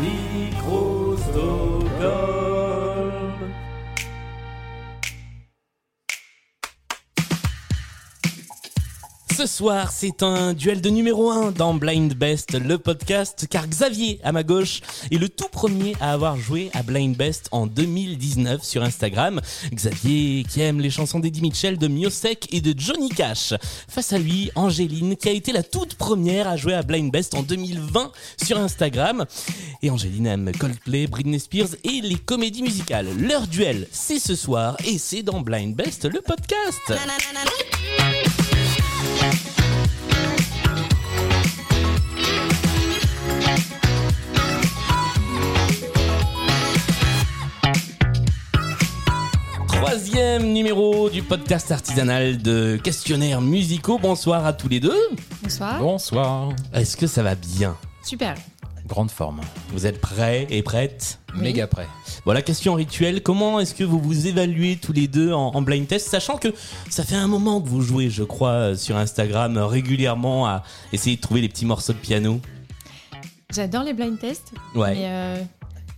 Micro-Stockholm. 0.00 2.63
Ce 9.36 9.46
soir, 9.46 9.90
c'est 9.90 10.22
un 10.22 10.52
duel 10.52 10.80
de 10.80 10.88
numéro 10.90 11.28
1 11.28 11.50
dans 11.50 11.74
Blind 11.74 12.14
Best, 12.14 12.52
le 12.52 12.78
podcast, 12.78 13.48
car 13.50 13.66
Xavier, 13.66 14.20
à 14.22 14.30
ma 14.30 14.44
gauche, 14.44 14.80
est 15.10 15.18
le 15.18 15.28
tout 15.28 15.48
premier 15.50 15.96
à 16.00 16.12
avoir 16.12 16.36
joué 16.36 16.70
à 16.72 16.84
Blind 16.84 17.16
Best 17.16 17.48
en 17.50 17.66
2019 17.66 18.62
sur 18.62 18.84
Instagram. 18.84 19.40
Xavier, 19.72 20.44
qui 20.48 20.60
aime 20.60 20.80
les 20.80 20.90
chansons 20.90 21.18
d'Eddie 21.18 21.40
Mitchell, 21.40 21.78
de 21.78 21.88
Miosek 21.88 22.46
et 22.54 22.60
de 22.60 22.78
Johnny 22.78 23.08
Cash. 23.08 23.54
Face 23.88 24.12
à 24.12 24.18
lui, 24.18 24.52
Angéline, 24.54 25.16
qui 25.16 25.28
a 25.28 25.32
été 25.32 25.50
la 25.50 25.64
toute 25.64 25.96
première 25.96 26.46
à 26.46 26.56
jouer 26.56 26.74
à 26.74 26.82
Blind 26.82 27.10
Best 27.10 27.34
en 27.34 27.42
2020 27.42 28.12
sur 28.40 28.58
Instagram. 28.58 29.24
Et 29.82 29.90
Angéline 29.90 30.28
aime 30.28 30.52
Coldplay, 30.52 31.08
Britney 31.08 31.40
Spears 31.40 31.74
et 31.82 32.00
les 32.02 32.16
comédies 32.16 32.62
musicales. 32.62 33.08
Leur 33.18 33.48
duel, 33.48 33.88
c'est 33.90 34.20
ce 34.20 34.36
soir 34.36 34.76
et 34.84 34.96
c'est 34.98 35.24
dans 35.24 35.40
Blind 35.40 35.74
Best, 35.74 36.04
le 36.04 36.20
podcast. 36.20 36.92
Troisième 49.86 50.50
numéro 50.54 51.10
du 51.10 51.22
podcast 51.22 51.70
artisanal 51.70 52.38
de 52.40 52.80
questionnaires 52.82 53.42
musicaux. 53.42 53.98
Bonsoir 53.98 54.46
à 54.46 54.54
tous 54.54 54.66
les 54.70 54.80
deux. 54.80 54.96
Bonsoir. 55.42 55.78
Bonsoir. 55.78 56.48
Est-ce 56.72 56.96
que 56.96 57.06
ça 57.06 57.22
va 57.22 57.34
bien? 57.34 57.76
Super. 58.02 58.34
Grande 58.86 59.10
forme. 59.10 59.42
Vous 59.74 59.84
êtes 59.84 60.00
prêts 60.00 60.46
et 60.48 60.62
prêtes? 60.62 61.18
Oui. 61.34 61.42
Méga 61.42 61.66
prêt. 61.66 61.86
Bon, 62.24 62.32
la 62.32 62.40
question 62.40 62.72
rituelle, 62.72 63.22
comment 63.22 63.60
est-ce 63.60 63.74
que 63.74 63.84
vous 63.84 63.98
vous 64.00 64.26
évaluez 64.26 64.76
tous 64.76 64.94
les 64.94 65.06
deux 65.06 65.34
en, 65.34 65.48
en 65.54 65.60
blind 65.60 65.86
test, 65.86 66.08
sachant 66.08 66.38
que 66.38 66.48
ça 66.88 67.04
fait 67.04 67.16
un 67.16 67.26
moment 67.28 67.60
que 67.60 67.68
vous 67.68 67.82
jouez, 67.82 68.08
je 68.08 68.22
crois, 68.24 68.74
sur 68.78 68.96
Instagram 68.96 69.58
régulièrement 69.58 70.46
à 70.46 70.62
essayer 70.94 71.16
de 71.16 71.20
trouver 71.20 71.42
les 71.42 71.48
petits 71.50 71.66
morceaux 71.66 71.92
de 71.92 71.98
piano? 71.98 72.40
J'adore 73.54 73.82
les 73.82 73.92
blind 73.92 74.18
tests, 74.18 74.52
Ouais. 74.74 74.94
mais 74.94 75.04
euh, 75.08 75.42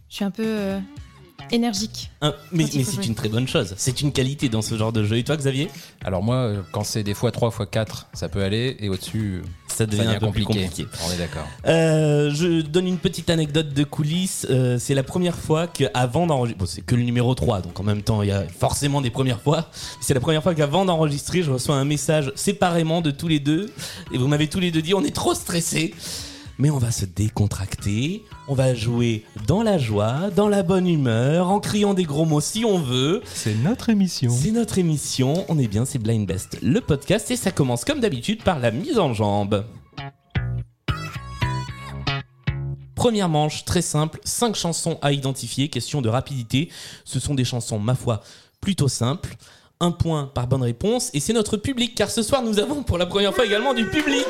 je 0.09 0.14
suis 0.17 0.25
un 0.25 0.33
peu 0.33 0.45
euh, 0.45 0.81
énergique. 1.51 2.11
Mais 2.53 2.67
c'est 2.67 2.83
jouer. 2.83 3.06
une 3.06 3.15
très 3.15 3.29
bonne 3.29 3.48
chose. 3.48 3.75
C'est 3.77 4.01
une 4.01 4.12
qualité 4.12 4.48
dans 4.48 4.62
ce 4.62 4.77
genre 4.77 4.92
de 4.92 5.05
jeu. 5.05 5.17
Et 5.19 5.25
toi, 5.25 5.37
Xavier? 5.37 5.69
Alors 6.05 6.23
moi, 6.23 6.53
quand 6.73 6.84
c'est 6.84 7.03
des 7.03 7.15
fois 7.15 7.31
3 7.31 7.51
fois 7.51 7.67
4, 7.67 8.09
ça 8.12 8.29
peut 8.29 8.42
aller. 8.42 8.77
Et 8.81 8.89
au-dessus, 8.89 9.42
Ça 9.69 9.79
ça 9.79 9.87
devient 9.87 10.07
un 10.07 10.19
peu 10.19 10.31
plus 10.31 10.45
compliqué. 10.45 10.87
On 11.07 11.12
est 11.12 11.19
d'accord. 11.19 11.47
Euh, 11.67 12.31
je 12.34 12.62
donne 12.62 12.87
une 12.87 12.98
petite 12.98 13.31
anecdote 13.31 13.73
de 13.73 13.84
coulisses. 13.84 14.47
Euh, 14.51 14.79
c'est 14.79 14.95
la 14.95 15.03
première 15.03 15.37
fois 15.37 15.67
qu'avant 15.67 16.27
d'enregistrer, 16.27 16.59
bon, 16.59 16.67
c'est 16.67 16.83
que 16.83 16.95
le 16.95 17.03
numéro 17.03 17.34
3, 17.34 17.61
donc 17.61 17.79
en 17.79 17.84
même 17.84 18.03
temps, 18.03 18.23
il 18.23 18.29
y 18.29 18.33
a 18.33 18.45
forcément 18.48 19.01
des 19.01 19.11
premières 19.11 19.41
fois. 19.41 19.70
C'est 20.01 20.14
la 20.14 20.20
première 20.20 20.42
fois 20.42 20.55
qu'avant 20.55 20.84
d'enregistrer, 20.84 21.42
je 21.42 21.51
reçois 21.51 21.77
un 21.77 21.84
message 21.84 22.33
séparément 22.34 23.01
de 23.01 23.11
tous 23.11 23.29
les 23.29 23.41
deux. 23.41 23.70
Et 24.12 24.19
vous 24.19 24.29
m'avez 24.29 24.48
tous 24.48 24.61
les 24.61 24.70
deux 24.70 24.83
dit, 24.83 24.95
on 24.95 25.05
est 25.05 25.14
trop 25.14 25.34
stressés. 25.34 25.95
Mais 26.59 26.71
on 26.71 26.79
va 26.79 26.91
se 26.91 27.05
décontracter, 27.05 28.25
on 28.49 28.55
va 28.55 28.75
jouer 28.75 29.27
dans 29.47 29.62
la 29.62 29.77
joie, 29.77 30.31
dans 30.35 30.49
la 30.49 30.63
bonne 30.63 30.89
humeur, 30.89 31.51
en 31.51 31.61
criant 31.61 31.93
des 31.93 32.05
gros 32.05 32.25
mots 32.25 32.41
si 32.41 32.65
on 32.65 32.79
veut. 32.79 33.21
C'est 33.27 33.55
notre 33.55 33.91
émission. 33.91 34.31
C'est 34.31 34.53
notre 34.53 34.79
émission, 34.79 35.45
on 35.51 35.59
est 35.59 35.69
bien, 35.69 35.85
c'est 35.85 35.98
Blind 35.98 36.27
Best, 36.27 36.57
le 36.63 36.81
podcast, 36.81 37.31
et 37.31 37.37
ça 37.37 37.51
commence 37.51 37.85
comme 37.85 38.01
d'habitude 38.01 38.43
par 38.43 38.59
la 38.59 38.71
mise 38.71 38.98
en 38.98 39.13
jambe. 39.13 39.67
Première 42.95 43.29
manche, 43.29 43.67
très 43.67 43.83
simple, 43.83 44.19
5 44.25 44.57
chansons 44.57 44.98
à 45.03 45.13
identifier, 45.13 45.69
question 45.69 46.01
de 46.01 46.09
rapidité. 46.09 46.70
Ce 47.05 47.20
sont 47.20 47.35
des 47.35 47.45
chansons, 47.45 47.79
ma 47.79 47.95
foi, 47.95 48.23
plutôt 48.63 48.89
simples. 48.89 49.36
Un 49.79 49.91
point 49.91 50.30
par 50.35 50.47
bonne 50.47 50.63
réponse, 50.63 51.11
et 51.13 51.20
c'est 51.20 51.35
notre 51.35 51.59
public, 51.59 51.95
car 51.95 52.11
ce 52.11 52.23
soir 52.23 52.42
nous 52.42 52.59
avons 52.59 52.83
pour 52.83 52.97
la 52.97 53.05
première 53.05 53.35
fois 53.35 53.45
également 53.45 53.75
du 53.75 53.86
public. 53.91 54.25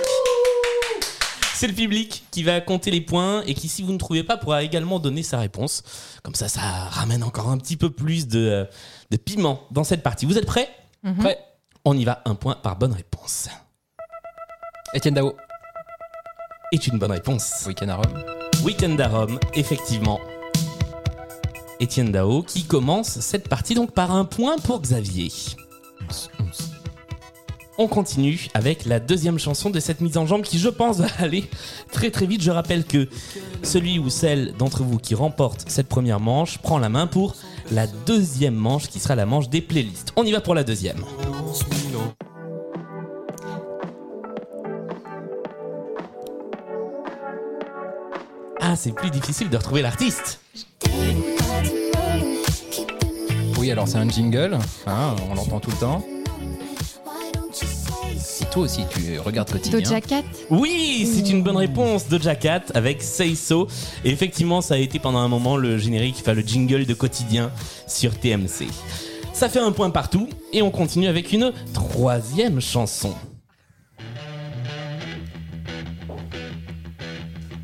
C'est 1.57 1.69
le 1.69 1.73
public 1.73 2.25
qui 2.31 2.43
va 2.43 2.61
compter 2.61 2.91
les 2.91 3.01
points 3.01 3.43
et 3.47 3.55
qui, 3.55 3.69
si 3.69 3.83
vous 3.83 3.91
ne 3.91 3.97
trouvez 3.97 4.23
pas, 4.23 4.37
pourra 4.37 4.63
également 4.63 4.99
donner 4.99 5.23
sa 5.23 5.39
réponse. 5.39 5.83
Comme 6.23 6.35
ça, 6.35 6.49
ça 6.49 6.61
ramène 6.61 7.23
encore 7.23 7.49
un 7.49 7.57
petit 7.57 7.79
peu 7.79 7.89
plus 7.89 8.29
de, 8.29 8.39
euh, 8.39 8.65
de 9.11 9.17
piment 9.17 9.63
dans 9.71 9.83
cette 9.83 10.03
partie. 10.03 10.27
Vous 10.27 10.37
êtes 10.37 10.45
prêts? 10.45 10.69
Mhm. 11.03 11.17
Prêts? 11.17 11.39
On 11.87 11.97
y 11.97 12.05
va, 12.05 12.21
un 12.27 12.35
point 12.35 12.57
par 12.57 12.77
bonne 12.77 12.93
réponse. 12.93 13.49
Étienne 14.93 15.15
Dao, 15.15 15.33
Est 16.73 16.87
une 16.89 16.99
bonne 16.99 17.13
réponse. 17.13 17.65
Week-end 17.67 17.89
à 17.89 17.97
Rome. 17.97 18.23
Weekend 18.63 19.01
à 19.01 19.09
Rome, 19.09 19.39
effectivement. 19.55 20.21
Étienne 21.81 22.13
Dao 22.13 22.43
qui 22.43 22.65
commence 22.65 23.21
cette 23.21 23.49
partie 23.49 23.75
donc 23.75 23.93
par 23.93 24.11
un 24.15 24.27
point 24.27 24.59
pour 24.59 24.83
Xavier. 24.83 25.31
On 27.79 27.89
continue 27.89 28.49
avec 28.55 28.87
la 28.87 29.01
deuxième 29.01 29.39
chanson 29.39 29.69
de 29.69 29.81
cette 29.81 30.01
mise 30.01 30.17
en 30.17 30.25
jambe 30.27 30.43
qui, 30.43 30.59
je 30.59 30.71
pense, 30.71 30.97
va 30.99 31.09
aller 31.19 31.45
très 31.93 32.11
très 32.11 32.25
vite. 32.27 32.41
Je 32.43 32.51
rappelle 32.51 32.87
que 32.87 33.07
celui 33.63 33.99
ou 33.99 34.09
celle 34.09 34.55
d'entre 34.55 34.83
vous 34.83 34.97
qui 34.99 35.15
remporte 35.15 35.65
cette 35.69 35.87
première 35.87 36.19
manche 36.19 36.57
prend 36.59 36.79
la 36.79 36.89
main 36.89 37.07
pour 37.07 37.35
la 37.71 37.87
deuxième 37.87 38.55
manche 38.55 38.89
qui 38.89 38.99
sera 38.99 39.15
la 39.15 39.27
manche 39.27 39.51
des 39.51 39.61
playlists. 39.61 40.13
On 40.17 40.25
y 40.25 40.33
va 40.33 40.41
pour 40.41 40.55
la 40.55 40.65
deuxième. 40.65 41.05
Ah, 48.61 48.75
c'est 48.75 48.93
plus 48.93 49.11
difficile 49.11 49.51
de 49.51 49.57
retrouver 49.57 49.83
l'artiste. 49.83 50.41
Oui, 53.59 53.71
alors 53.71 53.87
c'est 53.87 53.99
un 53.99 54.09
jingle. 54.09 54.59
hein, 54.87 55.15
on 55.31 55.35
l'entend 55.35 55.61
tout 55.61 55.71
le 55.71 55.77
temps. 55.77 56.05
Toi 58.57 58.65
aussi, 58.65 58.85
tu 58.89 59.19
regardes 59.19 59.53
quotidien. 59.53 59.79
Doja 59.79 60.01
Cat. 60.01 60.23
Oui, 60.49 61.07
c'est 61.13 61.29
une 61.29 61.43
bonne 61.43 61.59
réponse 61.59 62.09
de 62.09 62.17
Cat 62.17 62.63
avec 62.73 63.03
Say 63.03 63.35
So. 63.35 63.69
Et 64.03 64.09
effectivement, 64.09 64.63
ça 64.63 64.77
a 64.77 64.79
été 64.79 64.99
pendant 64.99 65.19
un 65.19 65.29
moment 65.29 65.59
le 65.59 65.77
générique, 65.77 66.17
enfin 66.21 66.33
le 66.33 66.41
jingle 66.41 66.87
de 66.87 66.95
quotidien 66.95 67.51
sur 67.87 68.19
TMC. 68.19 68.69
Ça 69.35 69.51
fait 69.51 69.59
un 69.59 69.73
point 69.73 69.91
partout 69.91 70.31
et 70.55 70.63
on 70.63 70.71
continue 70.71 71.07
avec 71.07 71.35
une 71.35 71.53
troisième 71.75 72.63
chanson. 72.63 73.15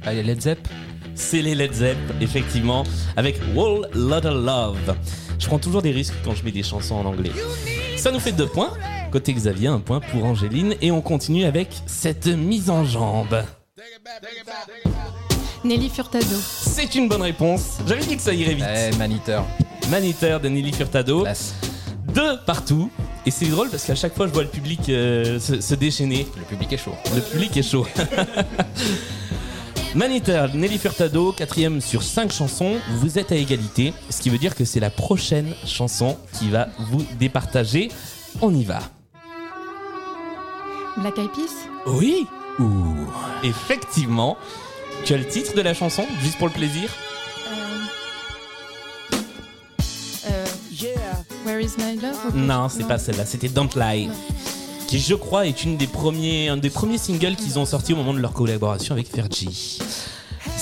Allez, 0.04 0.22
Led 0.22 0.42
Zepp. 0.42 0.68
C'est 1.14 1.40
les 1.40 1.54
Led 1.54 1.72
Zepp, 1.72 1.96
effectivement, 2.20 2.84
avec 3.16 3.40
Wall 3.54 3.88
Lotta 3.94 4.30
Love. 4.30 4.94
Je 5.38 5.46
prends 5.46 5.58
toujours 5.58 5.80
des 5.80 5.92
risques 5.92 6.16
quand 6.22 6.34
je 6.34 6.44
mets 6.44 6.52
des 6.52 6.62
chansons 6.62 6.96
en 6.96 7.06
anglais. 7.06 7.32
Ça 7.96 8.10
nous 8.12 8.20
fait 8.20 8.32
deux 8.32 8.46
points. 8.46 8.74
Côté 9.12 9.34
Xavier, 9.34 9.68
un 9.68 9.78
point 9.78 10.00
pour 10.00 10.24
Angéline. 10.24 10.74
Et 10.80 10.90
on 10.90 11.02
continue 11.02 11.44
avec 11.44 11.68
cette 11.84 12.28
mise 12.28 12.70
en 12.70 12.86
jambe. 12.86 13.44
Nelly 15.64 15.90
Furtado. 15.90 16.24
C'est 16.40 16.94
une 16.94 17.08
bonne 17.08 17.20
réponse. 17.20 17.76
J'avais 17.86 18.06
dit 18.06 18.16
que 18.16 18.22
ça 18.22 18.32
irait 18.32 18.54
vite. 18.54 18.64
Eh, 18.74 18.96
Maniteur. 18.96 19.44
Maniteur 19.90 20.40
de 20.40 20.48
Nelly 20.48 20.72
Furtado. 20.72 21.24
Classe. 21.24 21.54
Deux 22.14 22.38
partout. 22.46 22.90
Et 23.26 23.30
c'est 23.30 23.48
drôle 23.48 23.68
parce 23.68 23.84
qu'à 23.84 23.94
chaque 23.94 24.14
fois, 24.14 24.26
je 24.28 24.32
vois 24.32 24.44
le 24.44 24.48
public 24.48 24.88
euh, 24.88 25.38
se, 25.38 25.60
se 25.60 25.74
déchaîner. 25.74 26.26
Le 26.38 26.44
public 26.44 26.72
est 26.72 26.78
chaud. 26.78 26.94
Le 27.14 27.20
public 27.20 27.54
est 27.58 27.62
chaud. 27.62 27.86
Maniteur, 29.94 30.54
Nelly 30.54 30.78
Furtado, 30.78 31.32
quatrième 31.32 31.82
sur 31.82 32.02
cinq 32.02 32.32
chansons. 32.32 32.76
Vous 33.00 33.18
êtes 33.18 33.30
à 33.30 33.36
égalité, 33.36 33.92
ce 34.08 34.22
qui 34.22 34.30
veut 34.30 34.38
dire 34.38 34.54
que 34.54 34.64
c'est 34.64 34.80
la 34.80 34.88
prochaine 34.88 35.52
chanson 35.66 36.16
qui 36.38 36.48
va 36.48 36.68
vous 36.78 37.04
départager. 37.20 37.90
On 38.40 38.54
y 38.54 38.64
va. 38.64 38.80
Black 40.96 41.18
Eyed 41.18 41.30
Peas. 41.32 41.68
Oui 41.86 42.26
Ouh. 42.58 43.06
Effectivement. 43.42 44.36
Tu 45.04 45.14
as 45.14 45.16
le 45.16 45.26
titre 45.26 45.54
de 45.54 45.62
la 45.62 45.74
chanson, 45.74 46.04
juste 46.20 46.38
pour 46.38 46.48
le 46.48 46.52
plaisir? 46.52 46.90
Euh, 50.26 50.44
Where 51.44 51.60
is 51.60 51.72
my 51.78 51.96
love? 51.96 52.36
Non, 52.36 52.68
c'est 52.68 52.86
pas 52.86 52.98
celle-là, 52.98 53.24
c'était 53.26 53.48
Don't 53.48 53.70
Lie. 53.74 54.10
Qui, 54.86 54.98
je 55.00 55.14
crois, 55.14 55.46
est 55.46 55.64
une 55.64 55.76
des 55.76 55.86
premiers, 55.86 56.48
un 56.50 56.56
des 56.56 56.70
premiers 56.70 56.98
singles 56.98 57.34
qu'ils 57.36 57.58
ont 57.58 57.64
sorti 57.64 57.94
au 57.94 57.96
moment 57.96 58.12
de 58.12 58.20
leur 58.20 58.32
collaboration 58.32 58.94
avec 58.94 59.08
Fergie. 59.08 59.78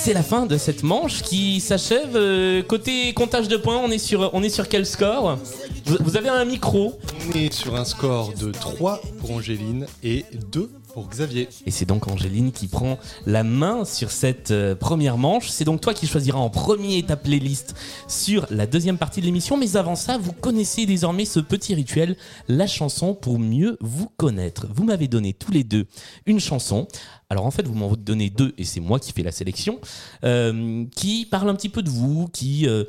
C'est 0.03 0.13
la 0.13 0.23
fin 0.23 0.47
de 0.47 0.57
cette 0.57 0.81
manche 0.81 1.21
qui 1.21 1.61
s'achève. 1.61 2.15
Euh, 2.15 2.63
côté 2.63 3.13
comptage 3.13 3.47
de 3.47 3.55
points, 3.55 3.77
on 3.77 3.91
est 3.91 3.99
sur, 3.99 4.67
quel 4.67 4.87
score 4.87 5.37
vous, 5.85 5.97
vous 5.99 6.17
avez 6.17 6.29
un 6.29 6.43
micro. 6.43 6.97
On 7.29 7.37
est 7.37 7.53
sur 7.53 7.75
un 7.75 7.85
score 7.85 8.33
de 8.33 8.51
3 8.51 8.99
pour 9.19 9.29
Angéline 9.29 9.85
et 10.03 10.25
2 10.49 10.71
Xavier. 10.99 11.47
Et 11.65 11.71
c'est 11.71 11.85
donc 11.85 12.07
Angéline 12.07 12.51
qui 12.51 12.67
prend 12.67 12.99
la 13.25 13.43
main 13.43 13.85
sur 13.85 14.11
cette 14.11 14.51
euh, 14.51 14.75
première 14.75 15.17
manche. 15.17 15.49
C'est 15.49 15.63
donc 15.63 15.81
toi 15.81 15.93
qui 15.93 16.07
choisiras 16.07 16.39
en 16.39 16.49
premier 16.49 17.01
ta 17.03 17.15
playlist 17.15 17.75
sur 18.07 18.45
la 18.49 18.67
deuxième 18.67 18.97
partie 18.97 19.21
de 19.21 19.25
l'émission. 19.25 19.57
Mais 19.57 19.75
avant 19.75 19.95
ça, 19.95 20.17
vous 20.17 20.33
connaissez 20.33 20.85
désormais 20.85 21.25
ce 21.25 21.39
petit 21.39 21.73
rituel, 21.73 22.17
la 22.47 22.67
chanson 22.67 23.13
pour 23.13 23.39
mieux 23.39 23.77
vous 23.79 24.09
connaître. 24.17 24.67
Vous 24.73 24.83
m'avez 24.83 25.07
donné 25.07 25.33
tous 25.33 25.51
les 25.51 25.63
deux 25.63 25.87
une 26.25 26.39
chanson. 26.39 26.87
Alors 27.29 27.45
en 27.45 27.51
fait, 27.51 27.65
vous 27.65 27.75
m'en 27.75 27.95
donnez 27.95 28.29
deux 28.29 28.53
et 28.57 28.65
c'est 28.65 28.81
moi 28.81 28.99
qui 28.99 29.13
fais 29.13 29.23
la 29.23 29.31
sélection, 29.31 29.79
euh, 30.25 30.85
qui 30.95 31.25
parle 31.25 31.49
un 31.49 31.55
petit 31.55 31.69
peu 31.69 31.81
de 31.81 31.89
vous, 31.89 32.27
qui 32.27 32.67
euh, 32.67 32.83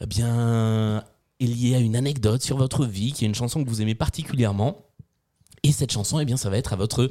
eh 0.00 0.06
bien 0.06 1.02
est 1.40 1.46
liée 1.46 1.74
à 1.74 1.78
une 1.78 1.96
anecdote 1.96 2.42
sur 2.42 2.56
votre 2.56 2.84
vie, 2.84 3.12
qui 3.12 3.24
est 3.24 3.28
une 3.28 3.34
chanson 3.34 3.64
que 3.64 3.68
vous 3.68 3.82
aimez 3.82 3.94
particulièrement. 3.94 4.86
Et 5.62 5.72
cette 5.72 5.92
chanson, 5.92 6.20
eh 6.20 6.24
bien, 6.24 6.36
ça 6.36 6.50
va 6.50 6.58
être 6.58 6.72
à 6.72 6.76
votre 6.76 7.10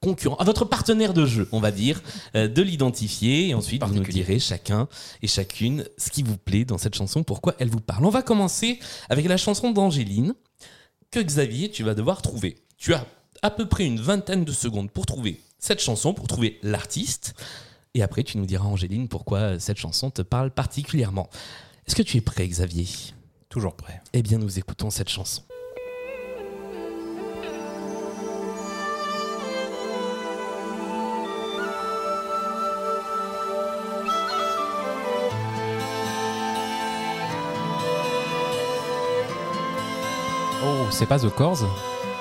concurrent, 0.00 0.36
à 0.36 0.44
votre 0.44 0.64
partenaire 0.64 1.14
de 1.14 1.26
jeu, 1.26 1.48
on 1.52 1.60
va 1.60 1.70
dire, 1.70 2.02
euh, 2.34 2.48
de 2.48 2.62
l'identifier. 2.62 3.48
Et 3.48 3.54
ensuite, 3.54 3.82
vous 3.84 3.94
nous 3.94 4.02
direz 4.02 4.38
chacun 4.38 4.88
et 5.22 5.26
chacune 5.26 5.84
ce 5.98 6.10
qui 6.10 6.22
vous 6.22 6.36
plaît 6.36 6.64
dans 6.64 6.78
cette 6.78 6.94
chanson, 6.94 7.22
pourquoi 7.22 7.54
elle 7.58 7.70
vous 7.70 7.80
parle. 7.80 8.04
On 8.04 8.10
va 8.10 8.22
commencer 8.22 8.78
avec 9.08 9.26
la 9.26 9.36
chanson 9.36 9.70
d'Angéline 9.70 10.34
que 11.10 11.20
Xavier, 11.20 11.70
tu 11.70 11.82
vas 11.82 11.94
devoir 11.94 12.22
trouver. 12.22 12.56
Tu 12.76 12.94
as 12.94 13.06
à 13.42 13.50
peu 13.50 13.66
près 13.68 13.84
une 13.84 14.00
vingtaine 14.00 14.44
de 14.44 14.52
secondes 14.52 14.90
pour 14.90 15.06
trouver 15.06 15.40
cette 15.58 15.80
chanson, 15.80 16.14
pour 16.14 16.26
trouver 16.26 16.58
l'artiste. 16.62 17.34
Et 17.94 18.02
après, 18.02 18.22
tu 18.22 18.38
nous 18.38 18.46
diras, 18.46 18.66
Angéline, 18.66 19.08
pourquoi 19.08 19.58
cette 19.58 19.78
chanson 19.78 20.10
te 20.10 20.22
parle 20.22 20.50
particulièrement. 20.50 21.28
Est-ce 21.86 21.96
que 21.96 22.02
tu 22.02 22.18
es 22.18 22.20
prêt, 22.20 22.46
Xavier? 22.46 22.86
Toujours 23.48 23.74
prêt. 23.74 24.02
Eh 24.12 24.22
bien, 24.22 24.38
nous 24.38 24.58
écoutons 24.58 24.90
cette 24.90 25.08
chanson. 25.08 25.42
C'est 40.90 41.06
pas 41.06 41.18
The 41.18 41.28
Corrs 41.30 41.58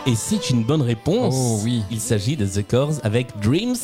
Et 0.08 0.16
c'est 0.16 0.50
une 0.50 0.64
bonne 0.64 0.82
réponse. 0.82 1.34
Oh 1.38 1.60
oui. 1.64 1.84
Il 1.92 2.00
s'agit 2.00 2.36
de 2.38 2.46
The 2.46 2.68
Corrs 2.68 2.94
avec 3.04 3.28
Dreams. 3.42 3.76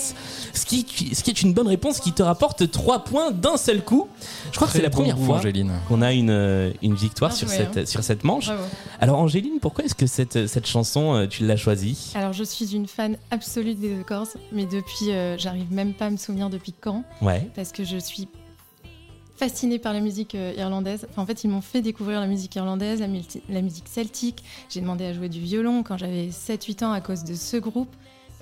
Ce 0.54 0.66
qui, 0.66 0.86
ce 1.14 1.24
qui 1.24 1.30
est 1.30 1.42
une 1.42 1.54
bonne 1.54 1.68
réponse 1.68 2.00
qui 2.00 2.12
te 2.12 2.22
rapporte 2.22 2.70
3 2.70 3.04
points 3.06 3.32
d'un 3.32 3.58
seul 3.58 3.84
coup. 3.84 4.08
Je 4.52 4.56
crois 4.58 4.68
que 4.68 4.74
c'est 4.74 4.82
la 4.82 4.90
bon 4.90 4.98
première 4.98 5.16
goût, 5.16 5.26
fois 5.26 5.38
Angéline. 5.38 5.72
qu'on 5.88 6.02
a 6.02 6.12
une, 6.14 6.30
euh, 6.30 6.72
une 6.82 6.94
victoire 6.96 7.32
sur 7.34 7.48
cette, 7.50 7.78
hein. 7.78 7.86
sur 7.86 8.04
cette 8.04 8.24
manche. 8.24 8.48
Bravo. 8.48 8.64
Alors 9.00 9.20
Angéline, 9.20 9.60
pourquoi 9.62 9.86
est-ce 9.86 9.96
que 9.96 10.08
cette, 10.08 10.48
cette 10.48 10.68
chanson, 10.68 11.16
euh, 11.16 11.28
tu 11.28 11.46
l'as 11.46 11.56
choisie? 11.58 12.12
Alors, 12.16 12.34
je 12.34 12.44
suis 12.44 12.76
une 12.76 12.88
fan 12.88 13.18
absolue 13.32 13.76
des 13.76 13.90
The 13.96 14.06
Corrs, 14.06 14.28
mais 14.52 14.66
depuis, 14.66 15.12
euh, 15.12 15.38
j'arrive 15.38 15.72
même 15.72 15.94
pas 15.94 16.08
à 16.08 16.10
me 16.10 16.18
souvenir 16.18 16.50
depuis 16.50 16.74
quand, 16.80 17.04
Ouais. 17.22 17.50
parce 17.56 17.72
que 17.72 17.84
je 17.86 17.98
suis 17.98 18.28
fascinée 19.42 19.80
par 19.80 19.92
la 19.94 20.02
musique 20.02 20.36
euh, 20.36 20.54
irlandaise. 20.56 21.08
Enfin, 21.10 21.24
en 21.24 21.26
fait, 21.26 21.44
ils 21.44 21.50
m'ont 21.50 21.62
fait 21.62 21.82
découvrir 21.82 22.20
la 22.20 22.28
musique 22.28 22.54
irlandaise, 22.56 23.02
la, 23.02 23.62
musique 23.62 23.88
celtique. 23.88 24.44
J'ai 24.70 24.82
demandé 24.82 25.04
à 25.04 25.14
jouer 25.14 25.30
du 25.30 25.40
violon 25.40 25.82
quand 25.82 25.98
j'avais 25.98 26.28
7-8 26.28 26.86
ans 26.86 26.92
à 26.92 27.02
cause 27.02 27.24
de 27.24 27.34
ce 27.34 27.58
groupe. 27.58 27.90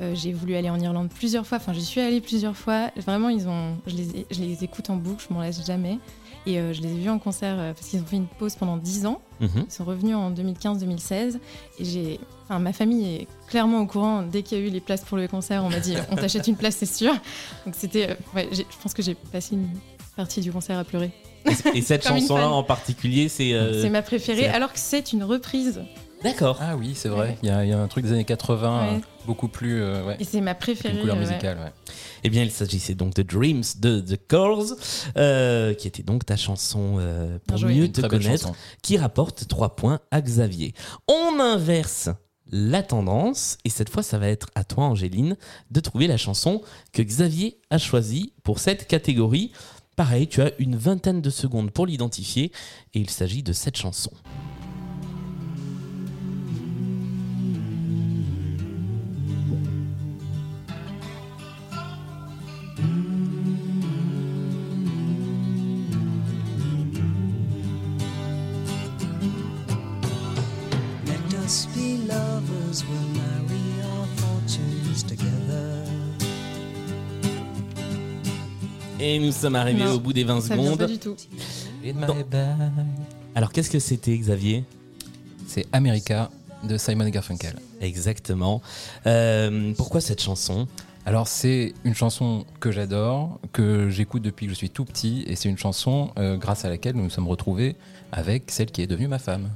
Euh, 0.01 0.13
j'ai 0.13 0.33
voulu 0.33 0.55
aller 0.55 0.69
en 0.69 0.77
Irlande 0.77 1.09
plusieurs 1.09 1.47
fois. 1.47 1.57
Enfin, 1.57 1.71
j'y 1.71 1.85
suis 1.85 2.01
allée 2.01 2.19
plusieurs 2.19 2.57
fois. 2.57 2.91
Vraiment, 2.97 3.29
ils 3.29 3.47
ont, 3.47 3.77
je, 3.87 3.95
les, 3.95 4.25
je 4.29 4.41
les 4.41 4.65
écoute 4.65 4.89
en 4.89 4.97
boucle, 4.97 5.23
je 5.25 5.33
m'en 5.33 5.39
lasse 5.39 5.65
jamais. 5.65 5.99
Et 6.45 6.59
euh, 6.59 6.73
je 6.73 6.81
les 6.81 6.89
ai 6.89 6.97
vus 6.97 7.09
en 7.09 7.19
concert 7.19 7.55
euh, 7.57 7.73
parce 7.73 7.87
qu'ils 7.87 8.01
ont 8.01 8.05
fait 8.05 8.17
une 8.17 8.27
pause 8.27 8.55
pendant 8.55 8.75
10 8.75 9.05
ans. 9.05 9.21
Mhm. 9.39 9.67
Ils 9.67 9.71
sont 9.71 9.85
revenus 9.85 10.17
en 10.17 10.31
2015-2016 10.31 11.39
et 11.79 11.85
j'ai, 11.85 12.19
enfin, 12.43 12.59
ma 12.59 12.73
famille 12.73 13.15
est 13.15 13.27
clairement 13.47 13.79
au 13.79 13.85
courant. 13.85 14.23
Dès 14.23 14.43
qu'il 14.43 14.59
y 14.59 14.61
a 14.61 14.65
eu 14.65 14.69
les 14.69 14.81
places 14.81 15.05
pour 15.05 15.17
le 15.17 15.29
concert, 15.29 15.63
on 15.63 15.69
m'a 15.69 15.79
dit 15.79 15.95
on 16.11 16.17
t'achète 16.17 16.47
une 16.47 16.57
place, 16.57 16.75
c'est 16.75 16.85
sûr. 16.85 17.13
Donc 17.65 17.75
c'était, 17.77 18.17
ouais, 18.35 18.49
je 18.51 18.63
pense 18.83 18.93
que 18.93 19.01
j'ai 19.01 19.15
passé 19.15 19.55
une 19.55 19.69
partie 20.19 20.41
du 20.41 20.51
concert 20.51 20.77
à 20.77 20.83
pleurer. 20.83 21.11
Et 21.73 21.81
cette 21.81 22.05
chanson-là 22.07 22.49
en 22.49 22.61
particulier, 22.63 23.29
c'est. 23.29 23.53
euh, 23.53 23.81
c'est 23.81 23.89
ma 23.89 24.01
préférée, 24.01 24.47
alors 24.47 24.73
que 24.73 24.79
c'est 24.79 25.13
une 25.13 25.23
reprise 25.23 25.81
D'accord. 26.21 26.57
Ah 26.59 26.75
oui, 26.75 26.91
c'est 26.95 27.07
vrai. 27.07 27.29
Ouais. 27.29 27.37
Il 27.43 27.47
y, 27.47 27.51
a- 27.53 27.63
il 27.63 27.69
y 27.69 27.71
a 27.71 27.79
un 27.79 27.87
truc 27.87 28.03
des 28.03 28.11
années 28.11 28.25
80, 28.25 28.81
Ouais. 28.81 28.95
euh, 28.97 28.99
beaucoup 29.25 29.47
plus. 29.47 29.81
euh, 29.81 30.05
ouais. 30.05 30.17
et 30.19 30.25
c'est 30.25 30.41
ma 30.41 30.53
préférée. 30.53 30.95
Une 30.95 30.99
couleur 30.99 31.15
ouais. 31.15 31.21
musicale, 31.25 31.57
ouais. 31.59 31.71
Eh 32.25 32.29
bien, 32.29 32.43
il 32.43 32.51
s'agissait 32.51 32.93
donc 32.93 33.13
de 33.13 33.21
Dreams 33.21 33.63
de 33.79 34.01
The 34.01 34.19
Corrs, 34.27 34.73
euh, 35.15 35.73
qui 35.73 35.87
était 35.87 36.03
donc 36.03 36.25
ta 36.25 36.35
chanson 36.35 36.97
euh, 36.99 37.39
pour 37.47 37.61
mieux 37.61 37.89
te 37.89 38.01
connaître, 38.05 38.51
qui 38.81 38.97
rapporte 38.97 39.47
3 39.47 39.77
points 39.77 40.01
à 40.11 40.19
Xavier. 40.19 40.73
On 41.07 41.39
inverse 41.39 42.09
la 42.51 42.83
tendance, 42.83 43.57
et 43.63 43.69
cette 43.69 43.89
fois, 43.89 44.03
ça 44.03 44.17
va 44.17 44.27
être 44.27 44.49
à 44.55 44.65
toi, 44.65 44.83
Angéline, 44.85 45.37
de 45.71 45.79
trouver 45.79 46.07
la 46.07 46.17
chanson 46.17 46.61
que 46.91 47.01
Xavier 47.01 47.61
a 47.69 47.77
choisie 47.77 48.33
pour 48.43 48.59
cette 48.59 48.87
catégorie. 48.87 49.53
Pareil, 49.99 50.29
tu 50.29 50.41
as 50.41 50.57
une 50.59 50.77
vingtaine 50.77 51.21
de 51.21 51.29
secondes 51.29 51.71
pour 51.71 51.85
l'identifier, 51.85 52.53
et 52.93 53.01
il 53.01 53.09
s'agit 53.09 53.43
de 53.43 53.51
cette 53.51 53.75
chanson. 53.75 54.11
Et 78.99 79.19
nous 79.19 79.31
sommes 79.31 79.55
arrivés 79.55 79.83
Non, 79.85 79.93
au 79.93 79.99
bout 79.99 80.13
des 80.13 80.23
20 80.23 80.41
Ça 80.41 80.55
vient 80.55 80.63
secondes. 80.65 80.79
pas 80.79 80.85
du 80.87 80.97
tout. 80.99 81.15
Alors, 83.35 83.51
qu'est-ce 83.51 83.69
que 83.69 83.79
c'était, 83.79 84.17
Xavier? 84.17 84.63
C'est 85.47 85.65
America 85.71 86.29
de 86.63 86.77
Simon 86.77 87.07
Garfunkel. 87.09 87.55
Exactement. 87.81 88.61
Euh, 89.07 89.73
pourquoi 89.77 90.01
cette 90.01 90.21
chanson? 90.21 90.67
Alors 91.05 91.27
c'est 91.27 91.73
une 91.85 91.95
chanson 91.95 92.45
que 92.59 92.71
j'adore, 92.71 93.39
que 93.53 93.89
j'écoute 93.89 94.21
depuis 94.21 94.45
que 94.45 94.51
je 94.51 94.57
suis 94.57 94.69
tout 94.69 94.85
petit, 94.85 95.23
et 95.27 95.35
c'est 95.35 95.49
une 95.49 95.57
chanson 95.57 96.11
euh, 96.19 96.37
grâce 96.37 96.65
à 96.65 96.69
laquelle 96.69 96.95
nous 96.95 97.03
nous 97.03 97.09
sommes 97.09 97.27
retrouvés 97.27 97.77
avec 98.11 98.51
celle 98.51 98.69
qui 98.69 98.81
est 98.83 98.87
devenue 98.87 99.07
ma 99.07 99.17
femme. 99.17 99.49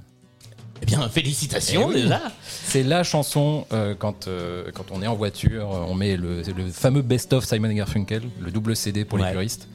Eh 0.83 0.85
bien, 0.85 1.07
félicitations 1.07 1.87
Eh 1.91 1.95
oui. 1.95 2.01
déjà 2.03 2.21
C'est 2.65 2.83
la 2.83 3.03
chanson 3.03 3.65
euh, 3.71 3.95
quand, 3.97 4.27
euh, 4.27 4.65
quand 4.73 4.85
on 4.91 5.01
est 5.01 5.07
en 5.07 5.15
voiture, 5.15 5.73
euh, 5.73 5.85
on 5.87 5.95
met 5.95 6.17
le, 6.17 6.43
fameux 6.73 7.01
best-of 7.01 7.45
Simon 7.45 7.71
Garfunkel, 7.71 8.21
le 8.41 8.51
double 8.51 8.75
CD 8.75 9.05
pour 9.05 9.17
Ouais. 9.17 9.27
les 9.27 9.31
puristes. 9.31 9.69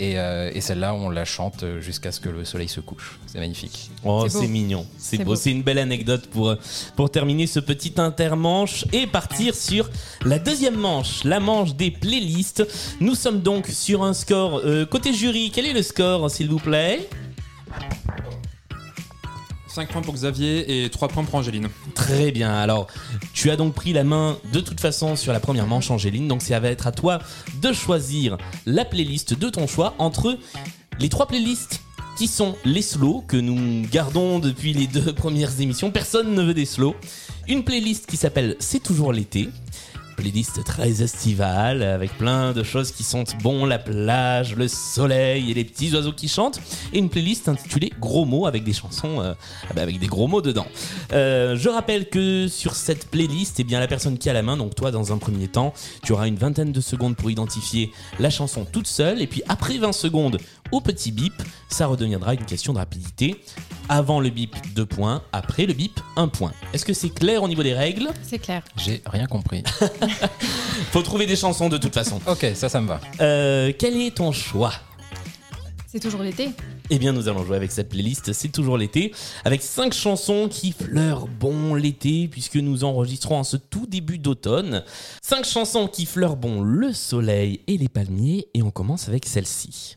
Et, 0.00 0.18
euh, 0.18 0.50
et 0.52 0.60
celle-là, 0.60 0.92
on 0.92 1.08
la 1.08 1.24
chante 1.24 1.64
jusqu'à 1.80 2.10
ce 2.12 2.18
que 2.20 2.28
le 2.28 2.44
soleil 2.44 2.68
se 2.68 2.80
couche. 2.80 3.18
C'est 3.26 3.38
magnifique. 3.38 3.90
Oh, 4.04 4.26
C'est 4.28 4.48
mignon, 4.48 4.84
c'est 4.98 5.16
C'est 5.16 5.24
beau. 5.24 5.30
beau. 5.30 5.36
C'est 5.36 5.52
une 5.52 5.62
belle 5.62 5.78
anecdote 5.78 6.26
pour, 6.26 6.54
pour 6.96 7.10
terminer 7.10 7.46
ce 7.46 7.60
petit 7.60 7.94
intermanche 7.96 8.84
et 8.92 9.06
partir 9.06 9.54
sur 9.54 9.88
la 10.26 10.38
deuxième 10.40 10.74
manche, 10.76 11.22
la 11.24 11.38
manche 11.40 11.74
des 11.76 11.90
playlists. 11.92 12.66
Nous 13.00 13.14
sommes 13.14 13.40
donc 13.40 13.68
sur 13.68 14.02
un 14.02 14.12
score 14.14 14.60
euh, 14.64 14.84
côté 14.84 15.12
jury. 15.14 15.50
Quel 15.54 15.64
est 15.64 15.72
le 15.72 15.82
score, 15.82 16.28
s'il 16.30 16.50
vous 16.50 16.58
plaît? 16.58 17.08
5 19.74 19.88
points 19.88 20.02
pour 20.02 20.14
Xavier 20.14 20.84
et 20.84 20.88
3 20.88 21.08
points 21.08 21.24
pour 21.24 21.34
Angéline. 21.34 21.68
Très 21.96 22.30
bien. 22.30 22.54
Alors, 22.54 22.86
tu 23.32 23.50
as 23.50 23.56
donc 23.56 23.74
pris 23.74 23.92
la 23.92 24.04
main 24.04 24.38
de 24.52 24.60
toute 24.60 24.80
façon 24.80 25.16
sur 25.16 25.32
la 25.32 25.40
première 25.40 25.66
manche, 25.66 25.90
Angéline. 25.90 26.28
Donc, 26.28 26.42
ça 26.42 26.60
va 26.60 26.68
être 26.68 26.86
à 26.86 26.92
toi 26.92 27.18
de 27.60 27.72
choisir 27.72 28.38
la 28.66 28.84
playlist 28.84 29.36
de 29.36 29.50
ton 29.50 29.66
choix 29.66 29.94
entre 29.98 30.38
les 31.00 31.08
trois 31.08 31.26
playlists 31.26 31.80
qui 32.16 32.28
sont 32.28 32.54
les 32.64 32.82
slows 32.82 33.24
que 33.26 33.36
nous 33.36 33.84
gardons 33.90 34.38
depuis 34.38 34.74
les 34.74 34.86
deux 34.86 35.12
premières 35.12 35.60
émissions. 35.60 35.90
Personne 35.90 36.34
ne 36.34 36.42
veut 36.42 36.54
des 36.54 36.66
slows. 36.66 36.94
Une 37.48 37.64
playlist 37.64 38.06
qui 38.06 38.16
s'appelle 38.16 38.54
C'est 38.60 38.80
toujours 38.80 39.12
l'été. 39.12 39.48
Playlist 40.16 40.64
très 40.64 41.02
estivale 41.02 41.82
avec 41.82 42.16
plein 42.16 42.52
de 42.52 42.62
choses 42.62 42.92
qui 42.92 43.02
sentent 43.02 43.36
bon 43.42 43.66
la 43.66 43.78
plage, 43.78 44.54
le 44.56 44.68
soleil 44.68 45.50
et 45.50 45.54
les 45.54 45.64
petits 45.64 45.92
oiseaux 45.94 46.12
qui 46.12 46.28
chantent. 46.28 46.60
Et 46.92 46.98
une 46.98 47.08
playlist 47.08 47.48
intitulée 47.48 47.92
Gros 48.00 48.24
mots 48.24 48.46
avec 48.46 48.64
des 48.64 48.72
chansons 48.72 49.20
euh, 49.20 49.34
ah 49.68 49.74
bah, 49.74 49.82
avec 49.82 49.98
des 49.98 50.06
gros 50.06 50.26
mots 50.26 50.42
dedans. 50.42 50.66
Euh, 51.12 51.56
je 51.56 51.68
rappelle 51.68 52.08
que 52.08 52.48
sur 52.48 52.74
cette 52.74 53.08
playlist, 53.08 53.60
eh 53.60 53.64
bien 53.64 53.80
la 53.80 53.86
personne 53.86 54.18
qui 54.18 54.30
a 54.30 54.32
la 54.32 54.42
main, 54.42 54.56
donc 54.56 54.74
toi 54.74 54.90
dans 54.90 55.12
un 55.12 55.18
premier 55.18 55.48
temps, 55.48 55.72
tu 56.02 56.12
auras 56.12 56.26
une 56.26 56.36
vingtaine 56.36 56.72
de 56.72 56.80
secondes 56.80 57.16
pour 57.16 57.30
identifier 57.30 57.92
la 58.18 58.30
chanson 58.30 58.64
toute 58.70 58.86
seule. 58.86 59.20
Et 59.20 59.26
puis 59.26 59.42
après 59.48 59.78
20 59.78 59.92
secondes 59.92 60.38
au 60.74 60.80
petit 60.80 61.12
bip, 61.12 61.34
ça 61.68 61.86
redeviendra 61.86 62.34
une 62.34 62.44
question 62.44 62.72
de 62.72 62.78
rapidité. 62.78 63.36
Avant 63.88 64.20
le 64.20 64.30
bip, 64.30 64.56
2 64.74 64.84
points. 64.84 65.22
Après 65.32 65.66
le 65.66 65.72
bip, 65.72 66.00
1 66.16 66.28
point. 66.28 66.52
Est-ce 66.72 66.84
que 66.84 66.92
c'est 66.92 67.10
clair 67.10 67.42
au 67.42 67.48
niveau 67.48 67.62
des 67.62 67.74
règles? 67.74 68.08
C'est 68.22 68.40
clair. 68.40 68.62
J'ai 68.76 69.00
rien 69.06 69.26
compris. 69.26 69.62
Faut 70.90 71.02
trouver 71.02 71.26
des 71.26 71.36
chansons 71.36 71.68
de 71.68 71.78
toute 71.78 71.94
façon. 71.94 72.20
ok, 72.26 72.46
ça, 72.54 72.68
ça 72.68 72.80
me 72.80 72.88
va. 72.88 73.00
Euh, 73.20 73.72
quel 73.78 73.96
est 74.00 74.16
ton 74.16 74.32
choix? 74.32 74.72
C'est 75.86 76.00
toujours 76.00 76.22
l'été. 76.22 76.50
Eh 76.90 76.98
bien, 76.98 77.12
nous 77.12 77.28
allons 77.28 77.44
jouer 77.44 77.56
avec 77.56 77.70
cette 77.70 77.88
playlist, 77.88 78.32
c'est 78.32 78.48
toujours 78.48 78.76
l'été, 78.76 79.12
avec 79.44 79.62
cinq 79.62 79.94
chansons 79.94 80.48
qui 80.50 80.72
fleurent 80.72 81.28
bon 81.28 81.74
l'été, 81.74 82.26
puisque 82.26 82.56
nous 82.56 82.82
enregistrons 82.82 83.38
en 83.38 83.44
ce 83.44 83.56
tout 83.56 83.86
début 83.86 84.18
d'automne. 84.18 84.82
Cinq 85.22 85.44
chansons 85.44 85.86
qui 85.86 86.04
fleurent 86.04 86.36
bon 86.36 86.62
le 86.62 86.92
soleil 86.92 87.60
et 87.68 87.78
les 87.78 87.88
palmiers, 87.88 88.48
et 88.54 88.62
on 88.62 88.72
commence 88.72 89.08
avec 89.08 89.24
celle-ci. 89.24 89.96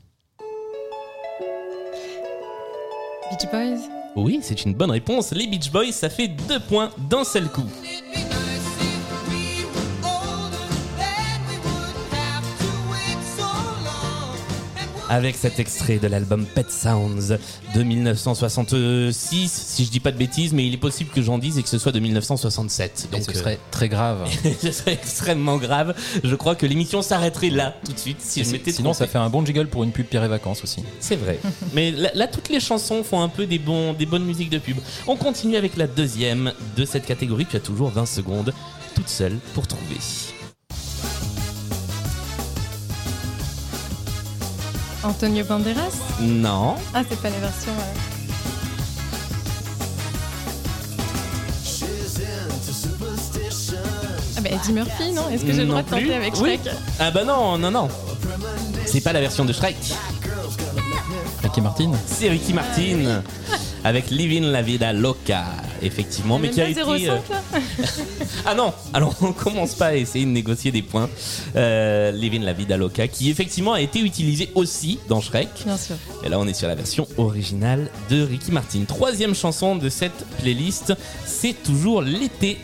Beach 3.30 3.50
Boys? 3.52 3.90
Oui, 4.16 4.40
c'est 4.42 4.64
une 4.66 4.74
bonne 4.74 4.92
réponse. 4.92 5.32
Les 5.32 5.48
Beach 5.48 5.72
Boys, 5.72 5.92
ça 5.92 6.10
fait 6.10 6.28
deux 6.28 6.60
points 6.60 6.90
d'un 7.10 7.24
seul 7.24 7.50
coup. 7.50 7.66
Avec 15.10 15.38
cet 15.38 15.58
extrait 15.60 16.00
de 16.00 16.08
l'album 16.08 16.46
Pet 16.46 16.70
Sounds 16.70 17.38
de 17.74 17.84
1966, 17.84 19.50
si 19.50 19.86
je 19.86 19.90
dis 19.90 20.02
pas 20.02 20.12
de 20.12 20.18
bêtises, 20.18 20.52
mais 20.52 20.68
il 20.68 20.74
est 20.74 20.78
possible 20.78 21.10
que 21.12 21.22
j'en 21.22 21.38
dise 21.38 21.58
et 21.58 21.64
que 21.64 21.70
ce 21.70 21.78
soit 21.78 21.94
de 21.94 22.00
1967. 22.00 23.08
Donc 23.10 23.22
Donc 23.22 23.24
ce 23.24 23.32
euh, 23.32 23.40
serait 23.42 23.60
très 23.72 23.88
grave. 23.88 24.28
ce 24.62 24.72
serait 24.72 24.94
extrêmement 24.94 25.58
grave. 25.58 25.96
Je 26.24 26.36
crois 26.36 26.56
que 26.56 26.66
l'émission 26.66 27.02
s'arrêterait 27.02 27.50
là 27.52 27.74
tout 27.86 27.94
de 27.94 28.00
suite 28.00 28.18
si 28.20 28.44
je 28.44 28.52
m'étais 28.52 28.72
Sinon, 28.72 28.92
trompé. 28.92 29.06
ça 29.06 29.08
fait 29.08 29.18
un 29.18 29.30
bon 29.30 29.46
jiggle 29.46 29.68
pour 29.68 29.84
une 29.84 29.92
pub 29.92 30.08
Pierre 30.08 30.26
et 30.26 30.28
Vacances 30.28 30.62
aussi. 30.64 30.84
C'est 31.00 31.16
vrai. 31.16 31.40
Mais 31.74 31.92
là, 31.92 32.10
là, 32.14 32.28
toutes 32.28 32.50
les 32.50 32.60
chansons 32.60 33.02
font 33.04 33.22
un 33.22 33.30
peu 33.30 33.46
des, 33.46 33.60
bons, 33.60 33.94
des 33.94 34.06
bonnes 34.06 34.26
musiques 34.26 34.50
de 34.50 34.60
pub. 34.60 34.78
On 35.08 35.16
continue 35.16 35.56
avec 35.56 35.78
la 35.78 35.88
deuxième 35.88 36.52
de 36.76 36.84
cette 36.84 37.06
catégorie. 37.06 37.46
Tu 37.46 37.56
as 37.56 37.62
toujours 37.62 37.90
20 37.92 38.06
secondes 38.06 38.54
toute 38.94 39.10
seule 39.10 39.38
pour 39.54 39.68
trouver. 39.68 39.98
Antonio 45.08 45.44
Banderas. 45.46 45.96
Non. 46.20 46.76
Ah, 46.94 47.02
c'est 47.08 47.20
pas 47.22 47.30
la 47.30 47.40
version. 47.40 47.72
euh, 47.72 47.94
Ah 54.38 54.42
bah 54.42 54.50
Eddie 54.52 54.74
Murphy, 54.74 55.12
non 55.14 55.30
Est-ce 55.30 55.44
que 55.46 55.52
j'ai 55.54 55.62
le 55.62 55.68
droit 55.68 55.82
de 55.82 55.90
tenter 55.90 56.14
avec 56.14 56.34
Oui. 56.36 56.60
Shrek 56.64 56.74
Ah 57.00 57.12
bah 57.12 57.24
non, 57.24 57.58
non, 57.58 57.72
non. 57.72 57.88
C'est 58.86 59.02
pas 59.02 59.14
la 59.14 59.20
version 59.20 59.46
de 59.46 59.54
Shrek. 59.54 59.76
Ricky 61.44 61.62
Martin 61.62 61.92
C'est 62.06 62.30
Ricky 62.30 62.54
Martin 62.54 63.22
avec 63.84 64.10
Living 64.10 64.44
la 64.44 64.62
Vida 64.62 64.92
Loca, 64.94 65.46
effectivement, 65.82 66.40
mais 66.40 66.50
qui 66.50 66.62
a 66.62 66.70
été. 66.70 66.82
0,5 66.82 67.10
euh, 67.10 67.18
Ah 68.46 68.56
non, 68.56 68.74
alors 68.94 69.16
on 69.22 69.34
commence 69.34 69.76
pas 69.76 69.88
à 69.88 69.96
essayer 69.96 70.26
de 70.26 70.32
négocier 70.32 70.72
des 70.72 70.82
points. 70.82 71.10
Euh, 71.56 72.12
Living 72.12 72.44
la 72.44 72.54
Vida 72.54 72.78
Loca, 72.78 73.08
qui 73.08 73.30
effectivement 73.30 73.74
a 73.74 73.82
été 73.82 74.00
utilisé 74.00 74.50
aussi 74.56 75.00
dans 75.08 75.22
Shrek. 75.22 75.50
Bien 75.66 75.78
sûr. 75.78 75.96
Et 76.24 76.30
là, 76.30 76.40
on 76.40 76.48
est 76.48 76.54
sur 76.54 76.68
la 76.68 76.76
version 76.76 77.08
originale 77.18 77.90
de 78.10 78.22
Ricky 78.24 78.52
Martin. 78.52 78.84
Troisième 78.88 79.36
chanson 79.36 79.76
de 79.76 79.90
cette 79.90 80.26
playlist, 80.40 80.94
c'est 81.26 81.62
toujours 81.64 82.02
l'été. 82.02 82.58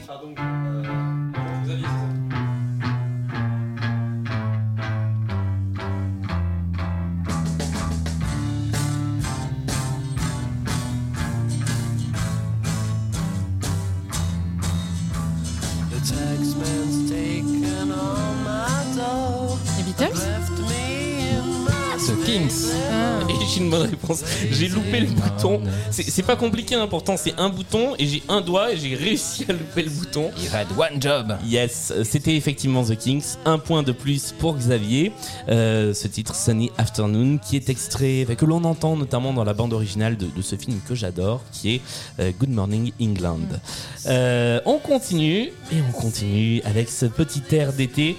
Bonne 23.73 23.89
réponse. 23.89 24.23
J'ai 24.51 24.67
loupé 24.67 24.99
le 24.99 25.07
bouton. 25.07 25.61
C'est 25.89 26.25
pas 26.25 26.35
compliqué, 26.35 26.75
hein, 26.75 26.87
pourtant 26.87 27.17
c'est 27.17 27.33
un 27.37 27.49
bouton 27.49 27.95
et 27.97 28.05
j'ai 28.05 28.23
un 28.29 28.41
doigt 28.41 28.71
et 28.71 28.77
j'ai 28.77 28.95
réussi 28.95 29.45
à 29.49 29.53
louper 29.53 29.83
le 29.83 29.89
bouton. 29.89 30.31
You 30.37 30.49
had 30.53 30.67
one 30.77 31.01
job 31.01 31.37
Yes, 31.45 31.93
c'était 32.03 32.35
effectivement 32.35 32.83
The 32.83 32.95
Kings. 32.95 33.35
Un 33.45 33.57
point 33.57 33.83
de 33.83 33.91
plus 33.91 34.33
pour 34.37 34.55
Xavier. 34.55 35.11
Euh, 35.49 35.93
ce 35.93 36.07
titre 36.07 36.35
Sunny 36.35 36.71
Afternoon 36.77 37.37
qui 37.37 37.55
est 37.55 37.69
extrait, 37.69 38.25
que 38.37 38.45
l'on 38.45 38.63
entend 38.63 38.95
notamment 38.95 39.33
dans 39.33 39.43
la 39.43 39.53
bande 39.53 39.73
originale 39.73 40.17
de, 40.17 40.27
de 40.27 40.41
ce 40.41 40.55
film 40.55 40.79
que 40.87 40.95
j'adore, 40.95 41.41
qui 41.51 41.75
est 41.75 41.81
euh, 42.19 42.31
Good 42.39 42.49
Morning 42.49 42.91
England. 43.01 43.59
Euh, 44.05 44.59
on 44.65 44.77
continue 44.77 45.51
et 45.71 45.81
on 45.89 45.91
continue 45.91 46.61
avec 46.63 46.89
ce 46.89 47.05
petit 47.05 47.43
air 47.51 47.73
d'été. 47.73 48.15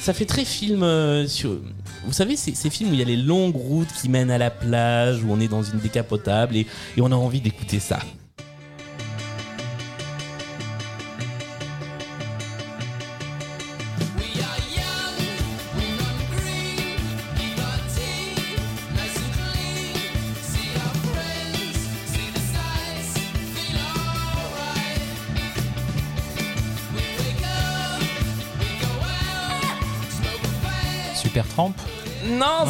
Ça 0.00 0.12
fait 0.12 0.26
très 0.26 0.44
film 0.44 0.84
sur. 1.26 1.58
Vous 2.08 2.14
savez, 2.14 2.36
ces, 2.36 2.70
films 2.70 2.88
où 2.88 2.92
il 2.94 3.00
y 3.00 3.02
a 3.02 3.04
les 3.04 3.18
longues 3.18 3.54
routes 3.54 3.92
qui 3.92 4.08
mènent 4.08 4.30
à 4.30 4.38
la 4.38 4.50
plage, 4.50 5.22
où 5.22 5.30
on 5.30 5.38
est 5.40 5.46
dans 5.46 5.62
une 5.62 5.78
décapotable 5.78 6.56
et 6.56 6.66
on 6.98 7.12
a 7.12 7.14
envie 7.14 7.42
d'écouter 7.42 7.80
ça. 7.80 7.98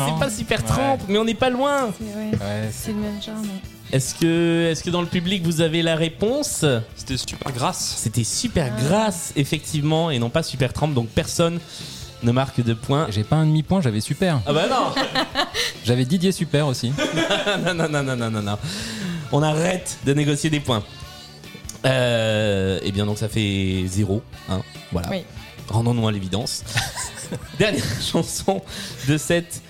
C'est 0.06 0.18
pas 0.18 0.30
super 0.30 0.60
Ouais. 0.60 0.66
trempe, 0.66 1.00
mais 1.08 1.18
on 1.18 1.24
n'est 1.24 1.34
pas 1.34 1.50
loin. 1.50 1.90
C'est 1.98 2.04
ouais, 2.04 2.30
Ouais, 2.32 2.68
c'est 2.72 2.92
le 2.92 2.98
même 2.98 3.22
genre, 3.22 3.34
mais. 3.42 3.96
Est-ce 3.96 4.14
que, 4.14 4.68
est 4.70 4.82
que 4.82 4.90
dans 4.90 5.00
le 5.00 5.06
public 5.06 5.42
vous 5.44 5.60
avez 5.62 5.80
la 5.82 5.96
réponse? 5.96 6.64
C'était 6.94 7.16
super 7.16 7.52
grasse. 7.52 7.94
C'était 7.96 8.24
super 8.24 8.70
grasse, 8.76 9.32
effectivement, 9.36 10.10
et 10.10 10.18
non 10.18 10.28
pas 10.28 10.42
super 10.42 10.72
trempe, 10.74 10.92
donc 10.94 11.08
personne 11.08 11.58
ne 12.22 12.32
marque 12.32 12.62
de 12.62 12.74
points. 12.74 13.06
J'ai 13.10 13.24
pas 13.24 13.36
un 13.36 13.46
demi-point, 13.46 13.80
j'avais 13.80 14.00
Super. 14.00 14.40
Ah 14.46 14.52
bah 14.52 14.66
non 14.68 14.92
J'avais 15.86 16.04
Didier 16.04 16.32
Super 16.32 16.66
aussi. 16.66 16.92
non, 17.64 17.72
non, 17.74 17.88
non, 17.88 18.02
non, 18.02 18.16
non, 18.16 18.30
non, 18.30 18.42
non. 18.42 18.58
On 19.32 19.42
arrête 19.42 19.98
de 20.04 20.12
négocier 20.14 20.50
des 20.50 20.60
points. 20.60 20.82
Euh, 21.86 22.80
eh 22.82 22.92
bien, 22.92 23.06
donc 23.06 23.18
ça 23.18 23.28
fait 23.28 23.84
zéro. 23.86 24.22
Hein, 24.50 24.60
voilà. 24.92 25.08
Oui. 25.10 25.24
Rendons-nous 25.68 26.08
à 26.08 26.12
l'évidence. 26.12 26.64
Dernière 27.58 27.84
chanson 28.02 28.62
de 29.06 29.16
cette 29.16 29.62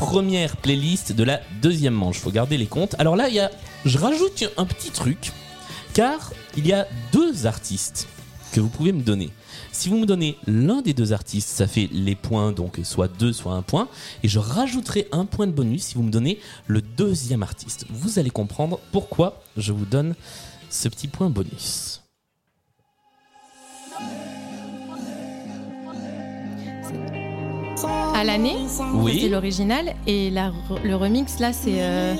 première 0.00 0.56
playlist 0.56 1.12
de 1.12 1.22
la 1.24 1.42
deuxième 1.60 1.92
manche. 1.92 2.18
Faut 2.18 2.30
garder 2.30 2.56
les 2.56 2.66
comptes. 2.66 2.96
Alors 2.98 3.16
là, 3.16 3.28
il 3.28 3.36
y 3.36 3.48
je 3.84 3.98
rajoute 3.98 4.44
un 4.56 4.64
petit 4.64 4.90
truc, 4.90 5.30
car 5.92 6.32
il 6.56 6.66
y 6.66 6.72
a 6.72 6.88
deux 7.12 7.46
artistes 7.46 8.08
que 8.52 8.60
vous 8.60 8.70
pouvez 8.70 8.92
me 8.92 9.02
donner. 9.02 9.28
Si 9.72 9.90
vous 9.90 9.98
me 9.98 10.06
donnez 10.06 10.38
l'un 10.46 10.80
des 10.80 10.94
deux 10.94 11.12
artistes, 11.12 11.50
ça 11.50 11.66
fait 11.66 11.88
les 11.92 12.14
points, 12.14 12.52
donc 12.52 12.80
soit 12.82 13.08
deux, 13.08 13.34
soit 13.34 13.52
un 13.52 13.62
point. 13.62 13.88
Et 14.22 14.28
je 14.28 14.38
rajouterai 14.38 15.06
un 15.12 15.26
point 15.26 15.46
de 15.46 15.52
bonus 15.52 15.82
si 15.82 15.94
vous 15.96 16.02
me 16.02 16.10
donnez 16.10 16.40
le 16.66 16.80
deuxième 16.80 17.42
artiste. 17.42 17.84
Vous 17.90 18.18
allez 18.18 18.30
comprendre 18.30 18.80
pourquoi 18.92 19.42
je 19.58 19.72
vous 19.72 19.84
donne 19.84 20.14
ce 20.70 20.88
petit 20.88 21.08
point 21.08 21.28
bonus. 21.28 22.00
À 28.14 28.24
l'année, 28.24 28.56
Oui. 28.94 29.18
c'est 29.22 29.28
l'original. 29.28 29.94
Et 30.06 30.30
la 30.30 30.52
le 30.84 30.96
remix, 30.96 31.38
là, 31.38 31.52
c'est 31.52 31.80
euh, 31.80 32.14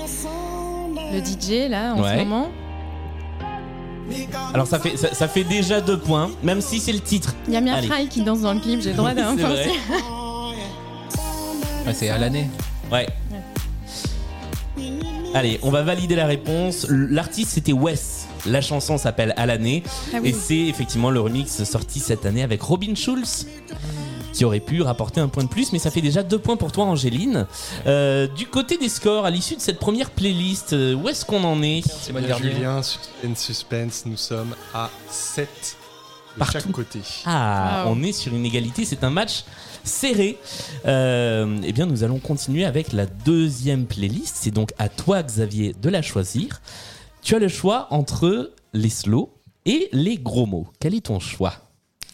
le 1.13 1.21
DJ, 1.21 1.69
là, 1.71 1.95
en 1.95 2.03
Ouais. 2.03 2.11
ce 2.19 2.25
moment. 2.25 2.49
Alors 4.53 4.67
ça 4.67 4.81
fait, 4.81 4.97
ça, 4.97 5.15
ça 5.15 5.29
fait 5.29 5.45
déjà 5.45 5.81
deux 5.81 5.99
points, 5.99 6.31
même 6.43 6.61
si 6.61 6.81
c'est 6.81 6.93
le 6.93 6.99
titre. 7.01 7.35
Il 7.47 7.55
y 7.55 7.57
a 7.57 7.61
Mia 7.61 7.75
Allez. 7.75 7.87
Fry 7.87 8.09
qui 8.09 8.23
danse 8.23 8.41
dans 8.41 8.53
le 8.55 8.61
clip, 8.61 8.81
j'ai 8.81 8.91
le 8.91 8.97
droit 8.97 9.15
d'un 9.15 9.37
point. 9.37 9.51
Ouais, 11.87 11.95
c'est 11.95 12.09
à 12.09 12.19
l'année. 12.19 12.49
Ouais. 12.91 13.07
Allez, 15.33 15.61
on 15.63 15.71
va 15.71 15.83
valider 15.83 16.17
la 16.17 16.27
réponse. 16.27 16.87
L'artiste 16.89 17.51
c'était 17.53 17.73
Wes. 17.73 18.27
La 18.47 18.61
chanson 18.61 18.99
s'appelle 18.99 19.33
À 19.37 19.47
l'année. 19.47 19.85
Ah 20.13 20.17
oui. 20.21 20.31
Et 20.31 20.33
c'est 20.33 20.57
effectivement 20.59 21.11
le 21.11 21.21
remix 21.21 21.63
sorti 21.63 22.01
cette 22.01 22.27
année 22.27 22.43
avec 22.43 22.61
Robin 22.63 22.95
Schulz. 22.97 23.47
Qui 24.33 24.45
aurait 24.45 24.61
pu 24.61 24.81
rapporter 24.83 25.21
un 25.21 25.29
point 25.29 25.45
de 25.45 25.49
plus, 25.49 25.73
mais 25.73 25.79
ça 25.79 25.91
fait 25.91 26.01
déjà 26.01 26.23
deux 26.23 26.39
points 26.39 26.57
pour 26.57 26.73
toi, 26.73 26.85
Angéline. 26.85 27.47
Euh, 27.87 28.27
du 28.29 28.47
côté 28.47 28.77
des 28.79 28.89
scores, 28.89 29.25
à 29.27 29.31
l'issue 29.31 29.57
de 29.57 29.61
cette 29.61 29.79
première 29.79 30.11
playlist, 30.11 30.73
euh, 30.73 30.95
où 30.95 31.09
est-ce 31.09 31.25
qu'on 31.25 31.43
en 31.45 31.63
est 31.63 31.83
Garnier. 32.27 32.53
Julien, 32.53 32.83
suspense, 32.83 33.39
suspense, 33.41 34.03
nous 34.07 34.17
sommes 34.17 34.55
à 34.73 34.89
7 35.11 35.49
de 36.35 36.39
Partout. 36.39 36.53
chaque 36.53 36.71
côté. 36.71 37.01
Ah, 37.27 37.85
Wow. 37.87 37.93
on 37.97 38.03
est 38.05 38.13
sur 38.13 38.33
une 38.35 38.47
égalité, 38.47 38.85
c'est 38.85 39.03
un 39.05 39.11
match 39.11 39.45
serré. 39.85 40.39
Euh, 40.87 41.59
eh 41.65 41.73
bien, 41.73 41.87
nous 41.87 42.05
allons 42.05 42.19
continuer 42.21 42.65
avec 42.65 42.93
la 42.93 43.07
deuxième 43.07 43.85
playlist. 43.87 44.37
C'est 44.41 44.53
donc 44.53 44.73
à 44.79 44.89
toi, 44.89 45.23
Xavier, 45.23 45.75
de 45.81 45.89
la 45.91 46.03
choisir. 46.03 46.61
Tu 47.21 47.35
as 47.35 47.39
le 47.41 47.49
choix 47.49 47.89
entre 47.91 48.53
les 48.73 48.91
slows 48.91 49.31
et 49.67 49.89
les 49.93 50.17
gros 50.19 50.47
mots. 50.47 50.69
Quel 50.79 50.95
est 50.95 51.07
ton 51.07 51.19
choix 51.19 51.55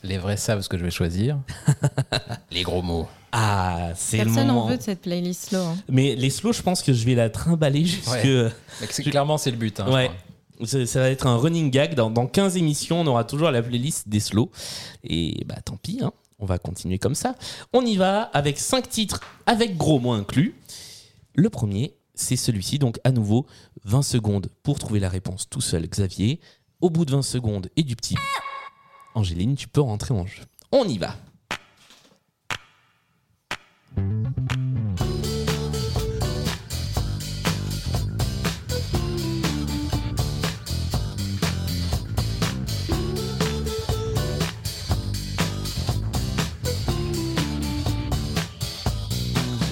Les 0.02 0.18
vrais 0.18 0.36
savent 0.36 0.60
ce 0.60 0.68
que 0.68 0.78
je 0.78 0.84
vais 0.84 0.90
choisir. 0.90 1.38
Les 2.50 2.62
gros 2.62 2.82
mots. 2.82 3.08
Ah, 3.32 3.90
c'est 3.96 4.18
le 4.18 4.24
Personne 4.24 4.50
en 4.50 4.66
veut 4.66 4.76
de 4.76 4.82
cette 4.82 5.02
playlist 5.02 5.48
slow. 5.50 5.60
hein. 5.60 5.76
Mais 5.88 6.14
les 6.14 6.30
slows, 6.30 6.52
je 6.52 6.62
pense 6.62 6.82
que 6.82 6.92
je 6.92 7.04
vais 7.04 7.14
la 7.14 7.28
trimballer 7.28 7.84
jusque. 7.84 8.08
Ouais. 8.08 8.50
C'est- 8.88 9.02
Clairement, 9.02 9.36
c'est 9.36 9.50
le 9.50 9.56
but. 9.56 9.78
hein, 9.80 9.86
je 9.88 9.92
Ouais. 9.92 10.10
Ça, 10.64 10.86
ça 10.86 11.00
va 11.00 11.10
être 11.10 11.26
un 11.26 11.36
running 11.36 11.70
gag. 11.70 11.94
Dans, 11.94 12.08
dans 12.10 12.26
15 12.26 12.56
émissions, 12.56 13.00
on 13.00 13.06
aura 13.06 13.24
toujours 13.24 13.50
la 13.50 13.62
playlist 13.62 14.08
des 14.08 14.20
slows. 14.20 14.50
Et 15.04 15.44
bah 15.44 15.56
tant 15.62 15.76
pis, 15.76 15.98
hein. 16.02 16.12
on 16.38 16.46
va 16.46 16.58
continuer 16.58 16.98
comme 16.98 17.14
ça. 17.14 17.34
On 17.74 17.84
y 17.84 17.96
va 17.96 18.22
avec 18.22 18.58
5 18.58 18.88
titres 18.88 19.20
avec 19.44 19.76
gros 19.76 19.98
mots 19.98 20.12
inclus. 20.12 20.54
Le 21.34 21.50
premier, 21.50 21.94
c'est 22.14 22.36
celui-ci. 22.36 22.78
Donc 22.78 22.98
à 23.04 23.10
nouveau, 23.10 23.44
20 23.84 24.00
secondes 24.02 24.48
pour 24.62 24.78
trouver 24.78 25.00
la 25.00 25.10
réponse 25.10 25.46
tout 25.50 25.60
seul, 25.60 25.86
Xavier. 25.86 26.40
Au 26.80 26.88
bout 26.90 27.04
de 27.04 27.10
20 27.10 27.22
secondes 27.22 27.68
et 27.76 27.82
du 27.82 27.96
petit... 27.96 28.14
Angéline, 29.16 29.56
tu 29.56 29.66
peux 29.66 29.80
rentrer 29.80 30.12
en 30.12 30.26
jeu. 30.26 30.42
On 30.72 30.86
y 30.86 30.98
va. 30.98 31.16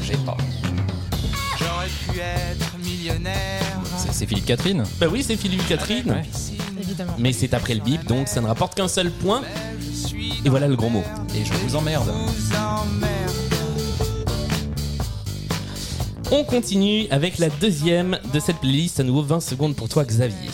J'ai 0.02 0.16
pas. 0.24 0.38
J'aurais 1.58 1.88
pu 1.88 2.18
être 2.18 2.78
millionnaire. 2.78 3.34
C'est 3.98 4.14
c'est 4.14 4.24
Philippe 4.26 4.46
Catherine 4.46 4.84
Bah 4.98 5.08
oui, 5.12 5.22
c'est 5.22 5.36
Philippe 5.36 5.66
Catherine. 5.68 6.10
Ouais. 6.10 6.22
Évidemment. 6.94 7.16
Mais 7.18 7.32
c'est 7.32 7.54
après 7.54 7.74
le 7.74 7.80
bip, 7.80 8.04
donc 8.06 8.28
ça 8.28 8.40
ne 8.40 8.46
rapporte 8.46 8.74
qu'un 8.76 8.88
seul 8.88 9.10
point. 9.10 9.42
Et 10.44 10.48
voilà 10.48 10.68
le 10.68 10.76
gros 10.76 10.90
mot. 10.90 11.02
Et 11.34 11.44
je 11.44 11.52
vous 11.52 11.74
emmerde. 11.74 12.08
On 16.30 16.44
continue 16.44 17.06
avec 17.10 17.38
la 17.38 17.48
deuxième 17.48 18.18
de 18.32 18.40
cette 18.40 18.58
playlist. 18.58 19.00
À 19.00 19.02
nouveau 19.02 19.22
20 19.22 19.40
secondes 19.40 19.74
pour 19.74 19.88
toi, 19.88 20.04
Xavier. 20.04 20.50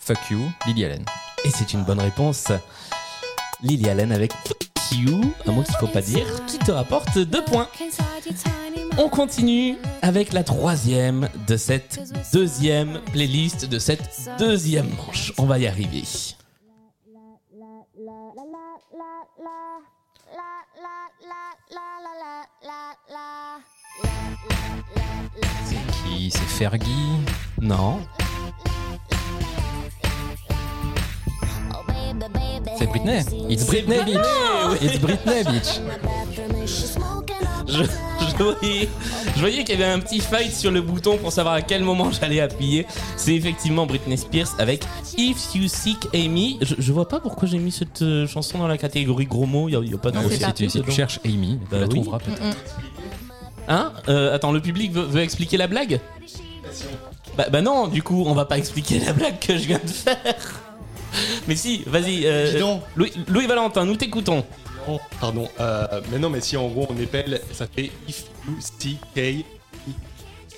Fuck 0.00 0.18
you, 0.30 0.40
Lily 0.66 0.84
Allen. 0.84 1.04
Et 1.44 1.50
c'est 1.50 1.72
une 1.72 1.84
bonne 1.84 2.00
réponse. 2.00 2.48
Lily 3.62 3.88
Allen 3.88 4.12
avec 4.12 4.32
Fuck 4.46 4.68
You, 4.92 5.32
un 5.46 5.52
mot 5.52 5.62
qu'il 5.62 5.74
faut 5.76 5.86
pas 5.86 6.02
dire, 6.02 6.26
qui 6.46 6.58
te 6.58 6.70
rapporte 6.70 7.18
deux 7.18 7.44
points. 7.44 7.68
On 8.98 9.08
continue 9.08 9.76
avec 10.00 10.32
la 10.32 10.42
troisième 10.42 11.28
de 11.46 11.56
cette 11.56 12.00
deuxième 12.32 13.00
playlist, 13.12 13.68
de 13.68 13.78
cette 13.78 14.30
deuxième 14.38 14.88
manche. 14.96 15.32
On 15.38 15.44
va 15.44 15.58
y 15.58 15.66
arriver. 15.66 16.04
C'est 25.64 25.76
qui 26.04 26.30
C'est 26.30 26.38
Fergie 26.38 27.18
Non, 27.60 28.00
C'est 32.78 32.86
Britney. 32.86 33.20
It's 33.48 33.66
Britney, 33.66 34.04
bitch. 34.04 34.82
It's 34.82 34.98
Britney, 34.98 35.44
bitch. 35.44 35.80
Je, 37.66 37.82
je 38.38 38.42
voyais, 38.44 38.88
je 39.34 39.40
voyais 39.40 39.64
qu'il 39.64 39.78
y 39.78 39.82
avait 39.82 39.92
un 39.92 39.98
petit 40.00 40.20
fight 40.20 40.52
sur 40.52 40.70
le 40.70 40.80
bouton 40.80 41.16
pour 41.18 41.32
savoir 41.32 41.54
à 41.54 41.62
quel 41.62 41.82
moment 41.82 42.10
j'allais 42.10 42.40
appuyer. 42.40 42.86
C'est 43.16 43.34
effectivement 43.34 43.86
Britney 43.86 44.16
Spears 44.18 44.54
avec 44.58 44.84
If 45.16 45.54
You 45.54 45.68
Seek 45.68 46.08
Amy. 46.14 46.58
Je, 46.60 46.74
je 46.78 46.92
vois 46.92 47.08
pas 47.08 47.20
pourquoi 47.20 47.48
j'ai 47.48 47.58
mis 47.58 47.72
cette 47.72 48.02
euh, 48.02 48.26
chanson 48.26 48.58
dans 48.58 48.68
la 48.68 48.78
catégorie 48.78 49.26
gros 49.26 49.46
mots. 49.46 49.68
Il 49.68 49.78
n'y 49.80 49.94
a, 49.94 49.98
pas 49.98 50.10
de 50.10 50.16
Non. 50.16 50.28
Si 50.30 50.38
tu, 50.38 50.68
si 50.68 50.72
tu 50.72 50.78
dedans. 50.78 50.92
cherches 50.92 51.20
Amy, 51.24 51.58
tu 51.62 51.70
Bah 51.70 51.78
la 51.80 51.86
oui. 51.86 51.88
trouveras 51.94 52.18
peut-être. 52.18 52.42
Hein 53.68 53.92
Euh, 54.08 54.34
Attends, 54.34 54.52
le 54.52 54.60
public 54.60 54.92
veut, 54.92 55.02
veut 55.02 55.22
expliquer 55.22 55.56
la 55.56 55.66
blague 55.66 56.00
bah, 57.36 57.46
bah 57.50 57.60
non, 57.60 57.86
du 57.88 58.02
coup, 58.02 58.24
on 58.26 58.32
va 58.32 58.44
pas 58.46 58.56
expliquer 58.56 58.98
la 59.00 59.12
blague 59.12 59.38
que 59.38 59.58
je 59.58 59.66
viens 59.66 59.80
de 59.82 59.90
faire. 59.90 60.16
Mais 61.48 61.54
si, 61.56 61.82
vas-y. 61.86 62.22
euh, 62.26 62.52
Dis 62.52 62.58
donc. 62.58 62.82
Louis, 62.96 63.12
Louis 63.28 63.46
Valentin, 63.46 63.84
nous 63.84 63.96
t'écoutons. 63.96 64.44
Oh, 64.88 65.00
pardon. 65.20 65.48
Euh, 65.60 66.00
mais 66.10 66.18
non, 66.18 66.30
mais 66.30 66.40
si 66.40 66.56
en 66.56 66.68
gros 66.68 66.86
on 66.88 66.96
épelle, 67.00 67.40
ça 67.52 67.66
fait 67.66 67.90
if 68.08 68.24
you 68.46 68.54
see 68.60 68.98
K. 69.14 69.44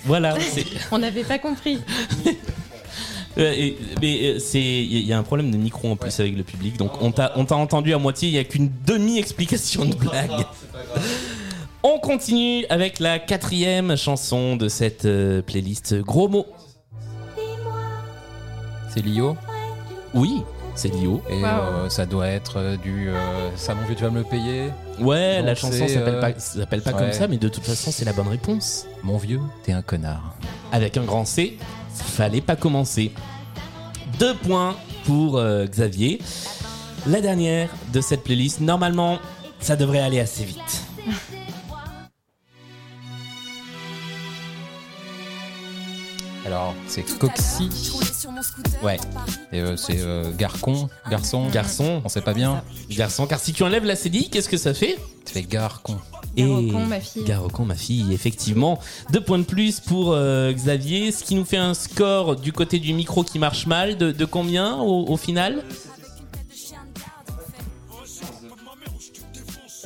Voilà. 0.04 0.36
On 0.92 0.98
n'avait 0.98 1.24
pas 1.24 1.38
compris. 1.38 1.80
euh, 3.38 3.70
mais 4.00 4.20
euh, 4.22 4.38
c'est, 4.38 4.60
il 4.60 5.06
y 5.06 5.12
a 5.12 5.18
un 5.18 5.22
problème 5.22 5.50
de 5.50 5.56
micro 5.56 5.90
en 5.90 5.96
plus 5.96 6.18
avec 6.20 6.36
le 6.36 6.42
public, 6.42 6.76
donc 6.76 7.02
on 7.02 7.10
t'a, 7.10 7.32
on 7.36 7.44
t'a 7.44 7.56
entendu 7.56 7.92
à 7.94 7.98
moitié. 7.98 8.28
Il 8.28 8.34
y 8.34 8.38
a 8.38 8.44
qu'une 8.44 8.70
demi-explication 8.86 9.84
de 9.84 9.94
blague. 9.94 10.46
On 11.82 11.98
continue 11.98 12.66
avec 12.70 12.98
la 12.98 13.18
quatrième 13.18 13.96
chanson 13.96 14.56
de 14.56 14.68
cette 14.68 15.04
euh, 15.04 15.42
playlist. 15.42 15.94
Gros 16.00 16.28
mots. 16.28 16.46
C'est 18.90 19.04
Lio. 19.04 19.36
Oui, 20.14 20.42
c'est 20.78 20.88
Lio. 20.88 21.20
Et 21.28 21.40
Wow. 21.42 21.46
euh, 21.46 21.88
ça 21.88 22.06
doit 22.06 22.28
être 22.28 22.54
euh, 22.58 22.76
du 22.76 23.08
euh, 23.10 23.50
Ça, 23.56 23.74
mon 23.74 23.84
vieux, 23.84 23.94
tu 23.94 24.04
vas 24.04 24.10
me 24.10 24.18
le 24.18 24.24
payer. 24.24 24.70
Ouais, 25.00 25.38
Donc 25.38 25.46
la 25.46 25.54
chanson 25.54 25.86
s'appelle 25.88 26.14
euh, 26.14 26.20
pas, 26.20 26.38
s'appelle 26.38 26.82
pas 26.82 26.92
comme 26.92 27.12
ça, 27.12 27.28
mais 27.28 27.36
de 27.36 27.48
toute 27.48 27.64
façon, 27.64 27.90
c'est 27.92 28.04
la 28.04 28.12
bonne 28.12 28.28
réponse. 28.28 28.86
Mon 29.02 29.16
vieux, 29.18 29.40
t'es 29.64 29.72
un 29.72 29.82
connard. 29.82 30.34
avec 30.72 30.96
un 30.96 31.04
grand 31.04 31.24
C, 31.24 31.58
fallait 31.92 32.40
pas 32.40 32.56
commencer. 32.56 33.12
Deux 34.18 34.34
points 34.34 34.76
pour 35.04 35.38
euh, 35.38 35.66
Xavier. 35.66 36.20
La 37.06 37.20
dernière 37.20 37.70
de 37.92 38.00
cette 38.00 38.22
playlist, 38.24 38.60
normalement, 38.60 39.18
ça 39.60 39.76
devrait 39.76 40.00
aller 40.00 40.20
assez 40.20 40.44
vite. 40.44 40.82
Alors, 46.48 46.74
c'est 46.86 47.02
Coxy. 47.18 47.68
Ouais, 48.82 48.96
Et 49.52 49.60
euh, 49.60 49.76
c'est 49.76 49.98
euh, 50.00 50.32
Garcon, 50.34 50.88
garçon. 51.10 51.46
garçon, 51.50 52.00
On 52.06 52.08
sait 52.08 52.22
pas 52.22 52.32
bien. 52.32 52.62
garçon, 52.88 53.26
car 53.26 53.38
si 53.38 53.52
tu 53.52 53.64
enlèves 53.64 53.84
la 53.84 53.96
CDI, 53.96 54.30
qu'est-ce 54.30 54.48
que 54.48 54.56
ça 54.56 54.72
fait 54.72 54.96
Ça 55.26 55.34
fait 55.34 55.42
Garcon. 55.42 55.98
Garocon, 56.34 56.86
ma 56.86 57.00
fille. 57.00 57.24
Garocon, 57.24 57.64
ma 57.66 57.74
fille, 57.74 58.14
effectivement. 58.14 58.78
Deux 59.12 59.20
points 59.20 59.38
de 59.40 59.44
plus 59.44 59.80
pour 59.80 60.12
euh, 60.14 60.50
Xavier, 60.50 61.12
ce 61.12 61.22
qui 61.22 61.34
nous 61.34 61.44
fait 61.44 61.58
un 61.58 61.74
score 61.74 62.36
du 62.36 62.54
côté 62.54 62.78
du 62.78 62.94
micro 62.94 63.24
qui 63.24 63.38
marche 63.38 63.66
mal. 63.66 63.98
De, 63.98 64.10
de 64.10 64.24
combien 64.24 64.76
au, 64.78 65.04
au 65.06 65.16
final? 65.18 65.62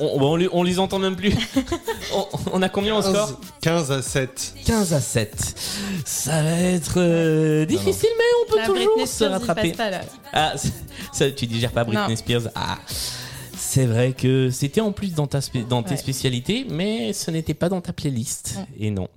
On, 0.03 0.21
on, 0.21 0.35
les- 0.35 0.49
on 0.51 0.63
les 0.63 0.79
entend 0.79 0.99
même 0.99 1.15
plus. 1.15 1.33
on, 2.13 2.25
on 2.53 2.61
a 2.61 2.69
combien 2.69 2.95
au 2.95 3.01
score 3.01 3.39
15 3.61 3.91
à 3.91 4.01
7. 4.01 4.53
15 4.65 4.93
à 4.93 4.99
7. 5.01 5.55
Ça 6.05 6.41
va 6.43 6.51
être 6.59 6.95
euh, 6.97 7.65
difficile, 7.65 8.09
mais 8.17 8.23
on 8.45 8.51
peut 8.51 8.57
La 8.59 8.65
toujours 8.67 8.85
Britney 8.85 9.07
se 9.07 9.13
Spears, 9.15 9.31
rattraper. 9.31 9.71
pas. 9.71 9.89
Ah, 10.33 10.53
ça, 11.13 11.31
tu 11.31 11.47
digères 11.47 11.71
pas 11.71 11.83
Britney 11.83 12.09
Non. 12.09 12.15
Spears 12.15 12.43
Ah, 12.55 12.77
c'est 13.55 13.85
vrai 13.85 14.13
que 14.13 14.49
c'était 14.51 14.81
en 14.81 14.91
plus 14.91 15.13
dans, 15.13 15.27
ta 15.27 15.39
spé- 15.39 15.63
dans 15.67 15.83
tes 15.83 15.91
Ouais. 15.91 15.97
spécialités, 15.97 16.65
mais 16.69 17.13
ce 17.13 17.31
n'était 17.31 17.53
pas 17.53 17.69
dans 17.69 17.81
ta 17.81 17.93
playlist. 17.93 18.55
Ouais. 18.57 18.87
Et 18.87 18.91
non. 18.91 19.07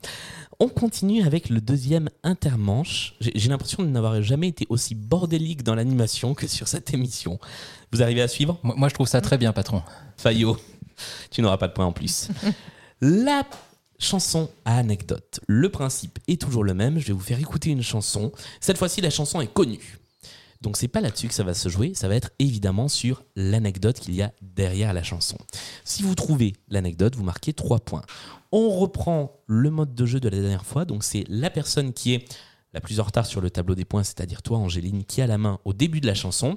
On 0.59 0.69
continue 0.69 1.23
avec 1.23 1.51
le 1.51 1.61
deuxième 1.61 2.09
intermanche. 2.23 3.15
J'ai 3.21 3.33
j'ai 3.35 3.49
l'impression 3.51 3.83
de 3.83 3.89
n'avoir 3.89 4.23
jamais 4.23 4.49
été 4.49 4.67
aussi 4.71 4.95
bordélique 4.95 5.63
dans 5.63 5.75
l'animation 5.75 6.33
que 6.33 6.47
sur 6.47 6.67
cette 6.67 6.95
émission. 6.95 7.39
Vous 7.93 8.03
arrivez 8.03 8.23
à 8.23 8.29
suivre? 8.29 8.59
Moi, 8.63 8.75
moi, 8.79 8.89
je 8.89 8.95
trouve 8.95 9.07
ça 9.07 9.21
très 9.21 9.37
bien, 9.37 9.53
patron. 9.53 9.83
Fayot, 10.17 10.57
tu 11.31 11.43
n'auras 11.43 11.59
pas 11.59 11.69
de 11.69 11.73
point 11.73 11.87
en 11.87 11.93
plus. 11.93 12.29
La 13.01 13.45
chanson 13.99 14.51
à 14.65 14.77
anecdote. 14.79 15.41
Le 15.47 15.71
principe 15.71 16.19
est 16.29 16.41
toujours 16.41 16.65
le 16.65 16.75
même. 16.75 16.99
Je 16.99 17.07
vais 17.07 17.13
vous 17.13 17.21
faire 17.21 17.39
écouter 17.39 17.71
une 17.71 17.83
chanson. 17.83 18.33
Cette 18.61 18.79
fois-ci, 18.79 19.01
la 19.01 19.11
chanson 19.11 19.41
est 19.41 19.53
connue. 19.53 19.99
Donc 20.63 20.77
c'est 20.77 20.89
pas 20.89 21.01
là-dessus 21.01 21.29
que 21.29 21.35
ça 21.35 21.45
va 21.45 21.55
se 21.55 21.69
jouer, 21.69 21.93
ça 21.95 22.09
va 22.09 22.15
être 22.15 22.31
évidemment 22.39 22.89
sur 22.89 23.23
l'anecdote 23.37 24.01
qu'il 24.01 24.15
y 24.15 24.23
a 24.23 24.33
derrière 24.41 24.93
la 24.95 25.03
chanson. 25.03 25.37
Si 25.85 26.03
vous 26.03 26.15
trouvez 26.15 26.55
l'anecdote, 26.69 27.15
vous 27.15 27.25
marquez 27.25 27.53
3 27.53 27.81
points. 27.81 28.03
On 28.53 28.71
reprend 28.71 29.41
le 29.47 29.71
mode 29.71 29.95
de 29.95 30.07
jeu 30.07 30.19
de 30.19 30.29
la 30.29 30.41
dernière 30.41 30.65
fois, 30.65 30.85
donc 30.85 31.05
c'est 31.05 31.25
la 31.29 31.51
personne 31.51 31.93
qui 31.93 32.15
est 32.15 32.25
la 32.73 32.81
plus 32.81 33.01
en 33.01 33.05
retard 33.05 33.27
sur 33.27 33.41
le 33.41 33.51
tableau 33.51 33.75
des 33.75 33.85
points, 33.85 34.03
c'est-à-dire 34.03 34.43
toi 34.43 34.59
Angéline, 34.59 35.05
qui 35.05 35.23
a 35.23 35.27
la 35.27 35.39
main 35.39 35.61
au 35.65 35.73
début 35.73 36.01
de 36.01 36.07
la 36.07 36.15
chanson. 36.15 36.57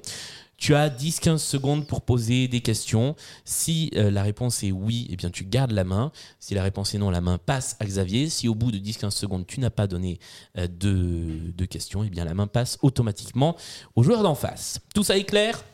Tu 0.60 0.74
as 0.74 0.90
10-15 0.90 1.38
secondes 1.38 1.86
pour 1.86 2.02
poser 2.02 2.46
des 2.46 2.60
questions. 2.60 3.16
Si 3.46 3.90
euh, 3.96 4.10
la 4.10 4.22
réponse 4.22 4.62
est 4.62 4.72
oui, 4.72 5.08
eh 5.10 5.16
bien 5.16 5.30
tu 5.30 5.44
gardes 5.44 5.70
la 5.70 5.84
main. 5.84 6.12
Si 6.38 6.54
la 6.54 6.62
réponse 6.62 6.94
est 6.94 6.98
non, 6.98 7.08
la 7.08 7.22
main 7.22 7.38
passe 7.38 7.76
à 7.80 7.86
Xavier. 7.86 8.28
Si 8.28 8.46
au 8.46 8.54
bout 8.54 8.70
de 8.70 8.76
10-15 8.76 9.10
secondes, 9.10 9.46
tu 9.46 9.58
n'as 9.58 9.70
pas 9.70 9.86
donné 9.86 10.20
euh, 10.58 10.68
de, 10.68 11.50
de 11.56 11.64
questions, 11.64 12.04
eh 12.04 12.10
bien 12.10 12.26
la 12.26 12.34
main 12.34 12.46
passe 12.46 12.76
automatiquement 12.82 13.56
au 13.96 14.02
joueur 14.02 14.22
d'en 14.22 14.34
face. 14.34 14.80
Tout 14.94 15.02
ça 15.02 15.16
est 15.16 15.24
clair? 15.24 15.64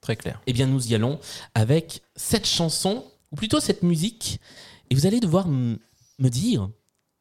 Très 0.00 0.14
clair. 0.14 0.40
Eh 0.46 0.52
bien 0.52 0.68
nous 0.68 0.86
y 0.86 0.94
allons 0.94 1.18
avec 1.56 2.02
cette 2.14 2.46
chanson, 2.46 3.04
ou 3.32 3.36
plutôt 3.36 3.58
cette 3.58 3.82
musique. 3.82 4.40
Et 4.88 4.94
vous 4.94 5.04
allez 5.04 5.18
devoir 5.18 5.48
me 5.48 5.78
dire 6.20 6.70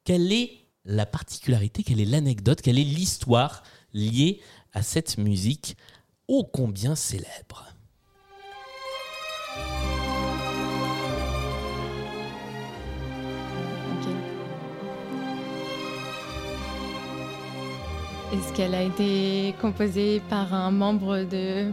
quelle 0.03 0.31
est 0.31 0.51
la 0.85 1.07
particularité, 1.07 1.81
quelle 1.81 1.99
est 1.99 2.05
l'anecdote, 2.05 2.61
quelle 2.61 2.77
est 2.77 2.83
l'histoire 2.83 3.63
liée 3.91 4.39
à 4.73 4.83
cette 4.83 5.17
musique. 5.17 5.75
Ô 6.27 6.43
combien 6.43 6.95
célèbre. 6.95 7.65
Ok. 13.91 14.07
Est-ce 18.33 18.53
qu'elle 18.53 18.75
a 18.75 18.83
été 18.83 19.55
composée 19.61 20.21
par 20.29 20.53
un 20.53 20.71
membre 20.71 21.23
de. 21.23 21.71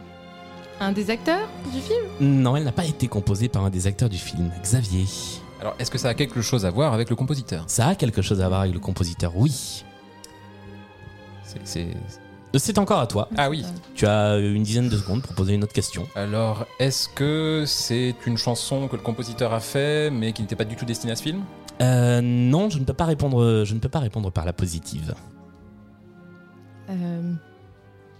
un 0.81 0.93
des 0.93 1.11
acteurs 1.11 1.49
du 1.73 1.81
film? 1.81 2.05
Non, 2.21 2.57
elle 2.57 2.64
n'a 2.64 2.73
pas 2.73 2.85
été 2.87 3.09
composée 3.09 3.49
par 3.49 3.64
un 3.64 3.71
des 3.71 3.87
acteurs 3.87 4.09
du 4.09 4.19
film, 4.19 4.51
Xavier. 4.62 5.07
Alors, 5.61 5.75
est-ce 5.79 5.90
que 5.90 5.99
ça 5.99 6.11
a 6.11 6.14
quelque 6.14 6.43
chose 6.43 6.64
à 6.67 6.71
voir 6.71 6.93
avec 6.93 7.11
le 7.11 7.17
compositeur? 7.17 7.64
Ça 7.69 7.88
a 7.88 7.95
quelque 7.95 8.23
chose 8.23 8.40
à 8.40 8.49
voir 8.49 8.61
avec 8.61 8.75
le 8.75 8.81
compositeur, 8.81 9.37
oui. 9.37 9.85
C'est- 11.64 11.88
c'est- 12.59 12.71
Euh, 12.71 12.75
C'est 12.75 12.79
encore 12.79 13.01
à 13.01 13.07
toi. 13.07 13.29
Ah 13.37 13.51
oui. 13.51 13.64
Tu 13.95 14.07
as 14.07 14.37
une 14.38 14.62
dizaine 14.62 14.88
de 14.88 14.97
secondes 14.97 15.23
pour 15.23 15.35
poser 15.35 15.55
une 15.55 15.62
autre 15.64 15.73
question. 15.73 16.07
Alors, 16.17 16.67
est-ce 16.79 17.09
que 17.09 17.64
c'est 17.67 18.14
une 18.27 18.37
chanson 18.37 18.88
que 18.88 18.97
le 18.97 19.03
compositeur 19.03 19.53
a 19.53 19.61
fait, 19.61 20.11
mais 20.11 20.33
qui 20.33 20.43
n'était 20.43 20.57
pas 20.57 20.64
du 20.64 20.77
tout 20.77 20.85
destinée 20.85 21.12
à 21.12 21.17
ce 21.17 21.23
film? 21.23 21.43
Euh, 21.83 22.21
non, 22.23 22.71
je 22.71 22.79
ne 22.79 22.85
peux 22.85 22.93
pas 22.95 23.05
répondre. 23.05 23.64
Je 23.64 23.75
ne 23.75 23.79
peux 23.81 23.88
pas 23.88 23.99
répondre 24.01 24.31
par 24.31 24.45
la 24.45 24.53
positive. 24.53 25.14
Euh, 26.90 27.33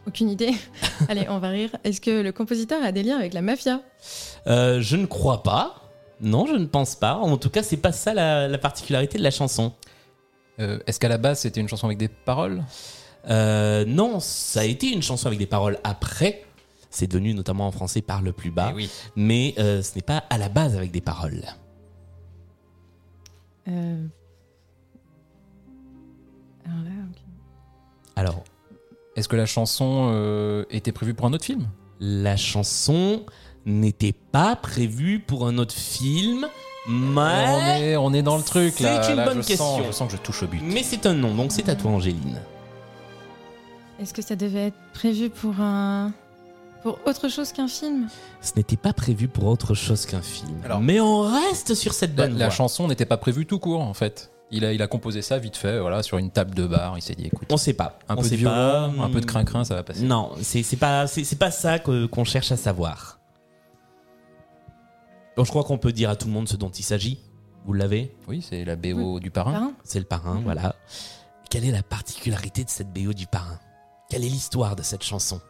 Aucune 0.07 0.29
idée. 0.29 0.53
Allez, 1.09 1.27
on 1.31 1.39
va 1.39 1.49
rire. 1.49 1.71
Est-ce 1.83 2.01
que 2.01 2.21
le 2.23 2.31
compositeur 2.33 2.83
a 2.85 2.93
des 2.93 3.03
liens 3.03 3.17
avec 3.19 3.33
la 3.33 3.41
mafia? 3.41 3.81
Euh, 4.47 4.81
je 4.83 4.97
ne 4.97 5.07
crois 5.07 5.43
pas. 5.43 5.77
Non, 6.21 6.47
je 6.47 6.55
ne 6.55 6.67
pense 6.67 6.95
pas. 6.95 7.15
En 7.15 7.37
tout 7.39 7.49
cas, 7.51 7.63
c'est 7.63 7.79
pas 7.79 7.93
ça 7.93 8.13
la, 8.13 8.47
la 8.49 8.59
particularité 8.59 9.17
de 9.19 9.23
la 9.23 9.31
chanson. 9.31 9.73
Euh, 10.61 10.79
Est-ce 10.87 11.01
qu'à 11.01 11.09
la 11.09 11.17
base 11.19 11.41
c'était 11.41 11.61
une 11.61 11.69
chanson 11.69 11.87
avec 11.87 11.99
des 11.99 12.09
paroles? 12.09 12.63
Euh, 13.31 13.85
non, 13.87 14.21
ça 14.21 14.61
a 14.61 14.65
été 14.65 14.91
une 14.93 15.03
chanson 15.03 15.27
avec 15.27 15.39
des 15.39 15.47
paroles 15.47 15.79
après. 15.85 16.45
C'est 16.91 17.07
devenu 17.09 17.35
notamment 17.35 17.67
en 17.67 17.73
français 17.73 18.03
par 18.03 18.23
le 18.23 18.33
plus 18.33 18.51
bas. 18.51 18.69
Eh 18.73 18.75
oui. 18.77 18.91
Mais 19.17 19.55
euh, 19.59 19.83
ce 19.83 19.95
n'est 19.97 20.03
pas 20.03 20.25
à 20.31 20.39
la 20.39 20.49
base 20.49 20.77
avec 20.77 20.91
des 20.93 21.01
paroles. 21.01 21.43
Euh, 23.69 24.07
Alors 26.67 26.79
là, 26.85 26.91
ok. 27.11 27.19
Alors, 28.17 28.45
Est-ce 29.17 29.29
que 29.29 29.37
la 29.37 29.47
chanson 29.47 30.11
euh, 30.13 30.65
était 30.71 30.93
prévue 30.93 31.15
pour 31.15 31.27
un 31.27 31.33
autre 31.33 31.45
film? 31.45 31.69
La 32.01 32.37
chanson 32.37 33.25
n'était 33.65 34.13
pas 34.13 34.57
prévue 34.57 35.21
pour 35.21 35.47
un 35.47 35.57
autre 35.59 35.75
film, 35.75 36.47
on, 36.87 36.91
mais, 36.91 37.93
est, 37.93 37.97
on 37.97 38.13
est 38.13 38.23
dans 38.23 38.37
le 38.37 38.43
truc 38.43 38.79
là. 38.81 39.03
C'est 39.03 39.11
une 39.13 39.17
Là, 39.17 39.25
bonne 39.25 39.43
je 39.43 39.47
question. 39.49 39.79
Sens, 39.79 39.87
je 39.87 39.93
sens 39.93 40.11
que 40.13 40.17
je 40.19 40.23
touche 40.23 40.43
au 40.43 40.47
but. 40.47 40.61
mais 40.63 40.83
c'est 40.83 41.07
un 41.07 41.15
nom, 41.15 41.35
donc 41.35 41.51
c'est 41.53 41.69
à 41.69 41.75
toi, 41.77 41.91
Angéline. 41.93 42.41
Est-ce 44.01 44.13
que 44.13 44.23
ça 44.23 44.37
devait 44.37 44.67
être 44.69 44.77
prévu 44.93 45.31
pour 45.31 45.61
un. 45.61 46.13
pour 46.83 46.99
autre 47.07 47.29
chose 47.29 47.53
qu'un 47.53 47.69
film? 47.69 48.09
Ce 48.41 48.53
n'était 48.57 48.77
pas 48.77 48.93
prévu 48.93 49.29
pour 49.29 49.45
autre 49.47 49.75
chose 49.75 50.05
qu'un 50.07 50.21
film. 50.23 50.61
Alors- 50.65 50.81
mais 50.81 51.01
on 51.01 51.21
reste 51.23 51.75
sur 51.75 51.95
cette 51.95 52.17
La, 52.19 52.27
bonne 52.27 52.39
la 52.39 52.47
voie. 52.47 52.55
chanson 52.55 52.89
n'était 52.89 53.07
pas 53.07 53.17
prévue 53.17 53.47
tout 53.47 53.59
court 53.59 53.81
en 53.83 53.95
fait. 53.95 54.31
Il 54.51 54.65
a, 54.65 54.73
il 54.73 54.83
a 54.83 54.87
composé 54.87 55.23
ça 55.23 55.39
vite 55.39 55.57
fait, 55.57 55.81
voilà, 55.81 56.03
sur 56.03 56.19
une 56.19 56.31
table 56.31 56.55
de 56.55 56.67
bar. 56.67 56.97
Il 56.99 57.03
s'est 57.03 57.15
dit, 57.15 57.27
écoute, 57.27 57.49
On 57.51 57.57
sait 57.57 57.73
pas. 57.73 57.99
un 58.09 58.15
On 58.15 58.17
peu 58.19 58.23
de 58.25 58.29
sait 58.29 58.37
violon, 58.37 58.55
pas, 58.55 59.03
un 59.05 59.11
peu 59.11 59.21
de 59.21 59.27
crin-crin, 59.27 59.65
ça 59.65 59.75
va 59.75 59.83
passer. 59.83 60.03
Non, 60.03 60.33
c'est 60.43 60.63
c'est 60.63 60.77
pas, 60.77 61.07
c'est 61.07 61.25
c'est 61.25 61.37
pas 61.39 61.51
ça 61.51 61.79
que- 61.79 62.07
qu'on 62.07 62.25
cherche 62.25 62.53
à 62.53 62.57
savoir. 62.57 63.19
Bon, 65.37 65.45
je 65.45 65.51
crois 65.51 65.65
qu'on 65.65 65.79
peut 65.79 65.93
dire 65.93 66.11
à 66.11 66.17
tout 66.17 66.27
le 66.29 66.33
monde 66.33 66.49
ce 66.49 66.57
dont 66.57 66.71
il 66.71 66.83
s'agit. 66.85 67.19
Vous 67.65 67.73
l'avez? 67.73 68.15
Oui, 68.29 68.45
c'est 68.49 68.65
la 68.65 68.77
BO 68.77 69.19
du 69.19 69.31
parrain. 69.31 69.53
Parrain 69.53 69.73
C'est 69.83 69.99
le 69.99 70.05
parrain, 70.05 70.41
voilà. 70.45 70.77
Quelle 71.51 71.65
est 71.65 71.73
la 71.73 71.83
particularité 71.83 72.63
de 72.63 72.71
cette 72.71 72.93
BO 72.93 73.13
du 73.15 73.27
parrain? 73.27 73.59
Quelle 74.15 74.27
est 74.27 74.29
l'histoire 74.29 74.77
de 74.77 74.83
cette 74.85 75.03
chanson? 75.03 75.41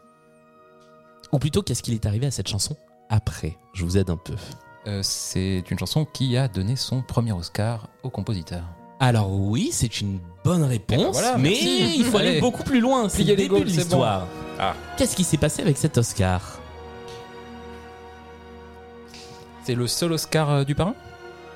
Ou 1.33 1.39
plutôt, 1.39 1.61
qu'est-ce 1.61 1.83
qu'il 1.83 1.93
est 1.93 2.07
arrivé 2.07 2.25
à 2.29 2.31
cette 2.31 2.49
chanson 2.49 2.75
après? 3.11 3.59
Je 3.75 3.85
vous 3.85 3.99
aide 3.99 4.09
un 4.09 4.17
peu. 4.17 4.33
Euh, 4.87 5.01
c'est 5.03 5.63
une 5.71 5.79
chanson 5.79 6.07
qui 6.07 6.39
a 6.39 6.49
donné 6.49 6.75
son 6.75 7.03
premier 7.03 7.33
Oscar 7.33 7.89
au 8.03 8.09
compositeur. 8.09 8.63
Alors 9.01 9.31
oui, 9.31 9.69
c'est 9.71 10.01
une 10.01 10.19
bonne 10.45 10.63
réponse, 10.63 10.99
ben 10.99 11.11
voilà, 11.13 11.37
mais 11.37 11.51
merci. 11.51 11.95
il 11.99 12.05
faut 12.07 12.17
aller 12.17 12.29
Allez. 12.31 12.41
beaucoup 12.41 12.63
plus 12.63 12.81
loin. 12.81 13.11
C'est 13.11 13.23
le 13.25 13.37
début 13.37 13.61
de 13.61 13.65
l'histoire. 13.65 14.27
Ah. 14.59 14.73
Qu'est-ce 14.97 15.15
qui 15.15 15.25
s'est 15.25 15.37
passé 15.37 15.61
avec 15.61 15.77
cet 15.77 15.99
Oscar? 15.99 16.41
C'est 19.65 19.75
le 19.75 19.87
seul 19.87 20.13
Oscar 20.13 20.51
euh, 20.51 20.65
du 20.65 20.75
parrain? 20.75 20.95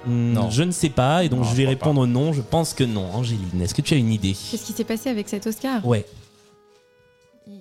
Hmm, 0.04 0.34
Non. 0.34 0.50
Je 0.50 0.62
ne 0.62 0.72
sais 0.72 0.90
pas, 0.90 1.24
et 1.24 1.30
donc 1.30 1.38
Non, 1.40 1.44
je 1.46 1.54
vais 1.54 1.64
répondre 1.66 2.06
non. 2.06 2.34
Je 2.34 2.42
pense 2.42 2.74
que 2.74 2.84
non. 2.84 3.10
Angéline, 3.14 3.62
est-ce 3.62 3.72
que 3.74 3.80
tu 3.80 3.94
as 3.94 3.96
une 3.96 4.12
idée? 4.12 4.34
Qu'est-ce 4.50 4.66
qui 4.66 4.74
s'est 4.74 4.84
passé 4.84 5.08
avec 5.08 5.26
cet 5.30 5.46
Oscar? 5.46 5.86
Ouais. 5.86 6.04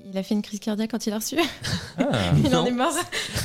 Il 0.07 0.11
il 0.13 0.17
a 0.17 0.23
fait 0.23 0.33
une 0.35 0.41
crise 0.41 0.59
cardiaque 0.59 0.91
quand 0.91 1.05
il 1.05 1.09
l'a 1.11 1.17
reçu. 1.17 1.35
Ah. 1.99 2.31
il 2.37 2.47
en 2.55 2.61
Non. 2.61 2.65
est 2.67 2.71
mort. 2.71 2.93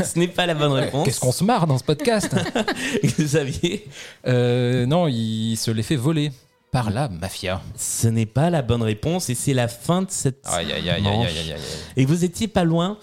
Ce 0.04 0.18
n'est 0.18 0.28
pas 0.28 0.46
la 0.46 0.54
bonne 0.54 0.72
réponse. 0.72 1.04
Qu'est-ce 1.06 1.20
qu'on 1.20 1.32
se 1.32 1.42
marre 1.42 1.66
dans 1.66 1.78
ce 1.78 1.84
podcast 1.84 2.34
Xavier 3.04 3.88
Euh, 4.26 4.84
Non, 4.86 5.08
il 5.08 5.56
se 5.56 5.70
l'est 5.70 5.82
fait 5.82 5.96
voler 5.96 6.30
par 6.70 6.90
la 6.90 7.08
mafia. 7.08 7.62
Ce 7.76 8.06
n'est 8.08 8.26
pas 8.26 8.50
la 8.50 8.62
bonne 8.62 8.82
réponse, 8.82 9.28
et 9.30 9.34
c'est 9.34 9.54
la 9.54 9.68
fin 9.68 10.02
de 10.02 10.10
cette 10.10 10.46
Aïe, 10.46 10.70
aïe, 10.72 10.88
aïe, 10.88 10.90
aïe, 10.90 11.02
manche. 11.02 11.28
aïe, 11.28 11.38
aïe, 11.38 11.52
aïe. 11.52 11.60
Et 11.96 12.04
vous 12.04 12.24
étiez 12.24 12.46
pas 12.48 12.64
loin. 12.64 12.98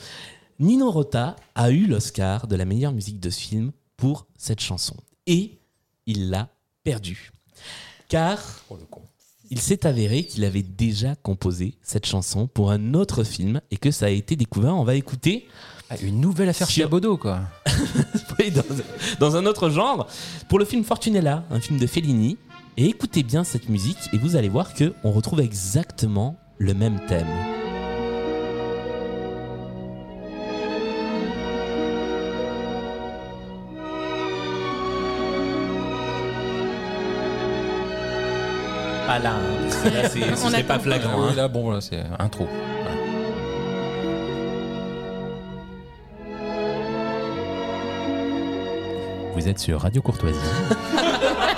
Nino 0.60 0.89
Rota 0.91 1.36
a 1.56 1.72
eu 1.72 1.86
l'Oscar 1.88 2.48
de 2.48 2.56
la 2.56 2.65
meilleure 2.65 2.91
musique 2.93 3.19
de 3.19 3.30
ce 3.30 3.39
film 3.39 3.72
pour 3.98 4.28
cette 4.38 4.60
chanson. 4.62 4.95
Et 5.26 5.58
il 6.06 6.30
l'a 6.30 6.50
perdu. 6.84 7.32
Car 8.08 8.39
Oh, 8.69 8.78
le 8.78 8.86
con. 8.86 9.02
Il 9.51 9.59
s'est 9.59 9.85
avéré 9.85 10.23
qu'il 10.25 10.43
avait 10.45 10.63
déjà 10.63 11.15
composé 11.15 11.75
cette 11.81 12.05
chanson 12.05 12.47
pour 12.47 12.71
un 12.71 12.93
autre 12.93 13.23
film 13.23 13.62
et 13.71 13.77
que 13.77 13.91
ça 13.91 14.05
a 14.05 14.09
été 14.09 14.35
découvert. 14.35 14.75
On 14.75 14.83
va 14.83 14.95
écouter 14.95 15.47
Ah, 15.89 15.95
une 16.01 16.19
nouvelle 16.21 16.49
affaire 16.49 16.67
Sur- 16.67 16.75
Chiabodo, 16.83 17.17
quoi. 17.17 17.41
oui, 18.39 18.51
dans, 18.51 18.63
dans 19.19 19.35
un 19.35 19.45
autre 19.45 19.69
genre 19.69 20.07
pour 20.47 20.59
le 20.59 20.65
film 20.65 20.83
Fortunella, 20.83 21.45
un 21.49 21.59
film 21.59 21.79
de 21.79 21.88
Fellini. 21.88 22.38
Et 22.77 22.85
écoutez 22.85 23.23
bien 23.23 23.43
cette 23.43 23.67
musique 23.69 23.97
et 24.13 24.17
vous 24.17 24.35
allez 24.35 24.49
voir 24.49 24.73
que 24.73 24.93
on 25.03 25.12
retrouve 25.12 25.41
exactement 25.41 26.38
le 26.59 26.73
même 26.73 26.99
thème. 27.07 27.27
Là, 39.23 39.34
hein, 39.34 39.89
c'est- 40.10 40.36
ce 40.36 40.47
attend. 40.47 40.67
pas 40.67 40.79
flagrant. 40.79 41.23
Hein. 41.23 41.34
là, 41.36 41.47
bon, 41.47 41.71
là, 41.71 41.82
c'est 41.82 42.03
intro. 42.19 42.47
Voilà. 42.84 42.97
Vous 49.36 49.47
êtes 49.47 49.60
sur 49.60 49.82
Radio 49.82 50.01
Courtoisie. 50.01 50.39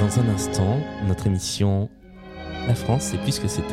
Dans 0.00 0.18
un 0.20 0.28
instant, 0.34 0.78
notre 1.06 1.26
émission 1.26 1.88
La 2.66 2.74
France, 2.74 3.02
c'est 3.10 3.18
plus 3.18 3.32
ce 3.32 3.40
que 3.40 3.48
c'était. 3.48 3.68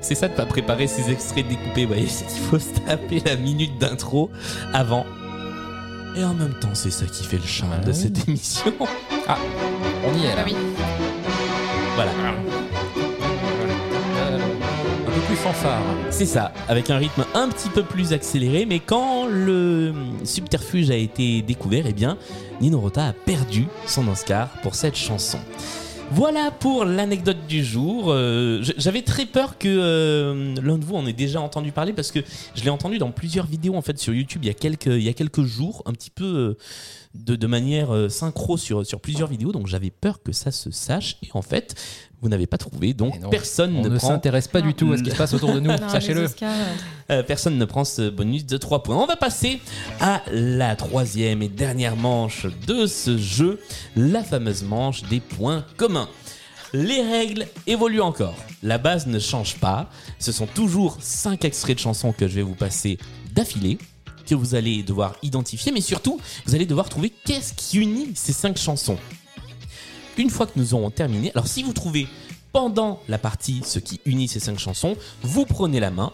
C'est 0.00 0.14
ça 0.14 0.28
de 0.28 0.34
pas 0.34 0.46
préparer 0.46 0.86
ces 0.86 1.10
extraits 1.12 1.46
découpés, 1.46 1.84
vous 1.84 1.92
voyez, 1.92 2.06
c'est 2.08 2.26
qu'il 2.26 2.42
faut 2.42 2.58
se 2.58 2.74
taper 2.80 3.22
la 3.24 3.36
minute 3.36 3.78
d'intro 3.78 4.30
avant. 4.72 5.04
Et 6.16 6.24
en 6.24 6.34
même 6.34 6.54
temps, 6.54 6.74
c'est 6.74 6.90
ça 6.90 7.06
qui 7.06 7.24
fait 7.24 7.38
le 7.38 7.46
charme 7.46 7.72
Ouais. 7.72 7.84
de 7.86 7.92
cette 7.92 8.28
émission. 8.28 8.72
On 8.78 10.14
y 10.18 10.24
est, 10.26 10.34
là. 10.34 10.42
Ah 10.42 10.44
oui. 10.46 10.54
Voilà, 11.94 12.10
Un 15.06 15.10
peu 15.12 15.20
plus 15.26 15.36
fanfare. 15.36 15.80
c'est 16.10 16.24
ça, 16.26 16.52
avec 16.68 16.88
un 16.90 16.96
rythme 16.96 17.24
un 17.34 17.48
petit 17.48 17.68
peu 17.68 17.82
plus 17.82 18.12
accéléré, 18.12 18.64
mais 18.66 18.78
quand 18.80 19.26
le 19.26 19.92
subterfuge 20.24 20.90
a 20.90 20.96
été 20.96 21.42
découvert, 21.42 21.84
eh 21.88 21.92
bien, 21.92 22.16
Nino 22.60 22.80
Rota 22.80 23.06
a 23.08 23.12
perdu 23.12 23.66
son 23.86 24.06
Oscar 24.08 24.48
pour 24.62 24.74
cette 24.74 24.96
chanson. 24.96 25.38
Voilà 26.12 26.50
pour 26.50 26.84
l'anecdote 26.84 27.46
du 27.48 27.64
jour. 27.64 28.06
Euh, 28.08 28.64
J'avais 28.76 29.02
très 29.02 29.26
peur 29.26 29.58
que 29.58 29.68
euh, 29.68 30.56
l'un 30.60 30.76
de 30.76 30.84
vous 30.84 30.96
en 30.96 31.06
ait 31.06 31.12
déjà 31.12 31.40
entendu 31.40 31.70
parler 31.70 31.92
parce 31.92 32.10
que 32.10 32.18
je 32.56 32.64
l'ai 32.64 32.70
entendu 32.70 32.98
dans 32.98 33.12
plusieurs 33.12 33.46
vidéos 33.46 33.76
en 33.76 33.82
fait 33.82 33.96
sur 33.96 34.12
YouTube 34.12 34.42
il 34.42 34.48
y 34.48 34.50
a 34.50 34.54
quelques, 35.12 35.42
jours, 35.42 35.82
un 35.86 35.92
petit 35.92 36.10
peu 36.10 36.24
euh, 36.24 36.56
de, 37.14 37.46
manière 37.46 38.10
synchro 38.10 38.56
sur, 38.56 38.84
sur 38.84 39.00
plusieurs 39.00 39.28
vidéos. 39.28 39.52
Donc 39.52 39.68
j'avais 39.68 39.90
peur 39.90 40.20
que 40.20 40.32
ça 40.32 40.50
se 40.50 40.72
sache 40.72 41.16
et 41.22 41.28
en 41.32 41.42
fait 41.42 41.76
vous 42.22 42.28
n'avez 42.28 42.46
pas 42.46 42.58
trouvé. 42.58 42.92
Donc 42.94 43.18
non, 43.20 43.30
personne 43.30 43.76
On 43.76 43.82
ne 43.82 43.88
ne 43.88 43.96
prend 43.98 44.08
s'intéresse 44.08 44.48
pas 44.48 44.60
Non. 44.60 44.66
du 44.66 44.74
tout 44.74 44.92
à 44.92 44.98
ce 44.98 45.02
qui 45.02 45.10
se 45.10 45.16
passe 45.16 45.32
autour 45.34 45.52
de 45.54 45.60
nous, 45.60 45.70
sachez-le. 45.88 46.26
Euh, 47.10 47.22
personne 47.22 47.56
ne 47.58 47.64
prend 47.64 47.84
ce 47.84 48.10
bonus 48.10 48.46
de 48.46 48.56
3 48.56 48.82
points. 48.82 48.96
On 48.96 49.06
va 49.06 49.16
passer 49.16 49.60
à 50.00 50.22
la 50.30 50.76
troisième 50.76 51.42
et 51.42 51.48
dernière 51.48 51.96
manche 51.96 52.46
de 52.66 52.86
ce 52.86 53.16
jeu, 53.18 53.58
la 53.96 54.22
fameuse 54.22 54.62
manche 54.62 55.02
des 55.04 55.20
points 55.20 55.64
communs. 55.76 56.08
Les 56.72 57.02
règles 57.02 57.46
évoluent 57.66 58.00
encore. 58.02 58.36
La 58.62 58.78
base 58.78 59.06
ne 59.06 59.18
change 59.18 59.56
pas. 59.56 59.90
Ce 60.20 60.30
sont 60.30 60.46
toujours 60.46 60.98
5 61.00 61.44
extraits 61.44 61.76
de 61.76 61.80
chansons 61.80 62.12
que 62.12 62.28
je 62.28 62.34
vais 62.36 62.42
vous 62.42 62.54
passer 62.54 62.98
d'affilée 63.32 63.78
que 64.26 64.34
vous 64.36 64.54
allez 64.54 64.84
devoir 64.84 65.16
identifier, 65.24 65.72
mais 65.72 65.80
surtout, 65.80 66.20
vous 66.46 66.54
allez 66.54 66.66
devoir 66.66 66.88
trouver 66.88 67.10
qu'est-ce 67.24 67.52
qui 67.54 67.78
unit 67.78 68.12
ces 68.14 68.32
5 68.32 68.56
chansons. 68.58 68.96
Une 70.20 70.28
fois 70.28 70.46
que 70.46 70.52
nous 70.56 70.74
aurons 70.74 70.90
terminé, 70.90 71.30
alors 71.34 71.46
si 71.46 71.62
vous 71.62 71.72
trouvez 71.72 72.06
pendant 72.52 73.00
la 73.08 73.16
partie 73.16 73.62
ce 73.64 73.78
qui 73.78 74.02
unit 74.04 74.28
ces 74.28 74.38
cinq 74.38 74.58
chansons, 74.58 74.94
vous 75.22 75.46
prenez 75.46 75.80
la 75.80 75.90
main 75.90 76.12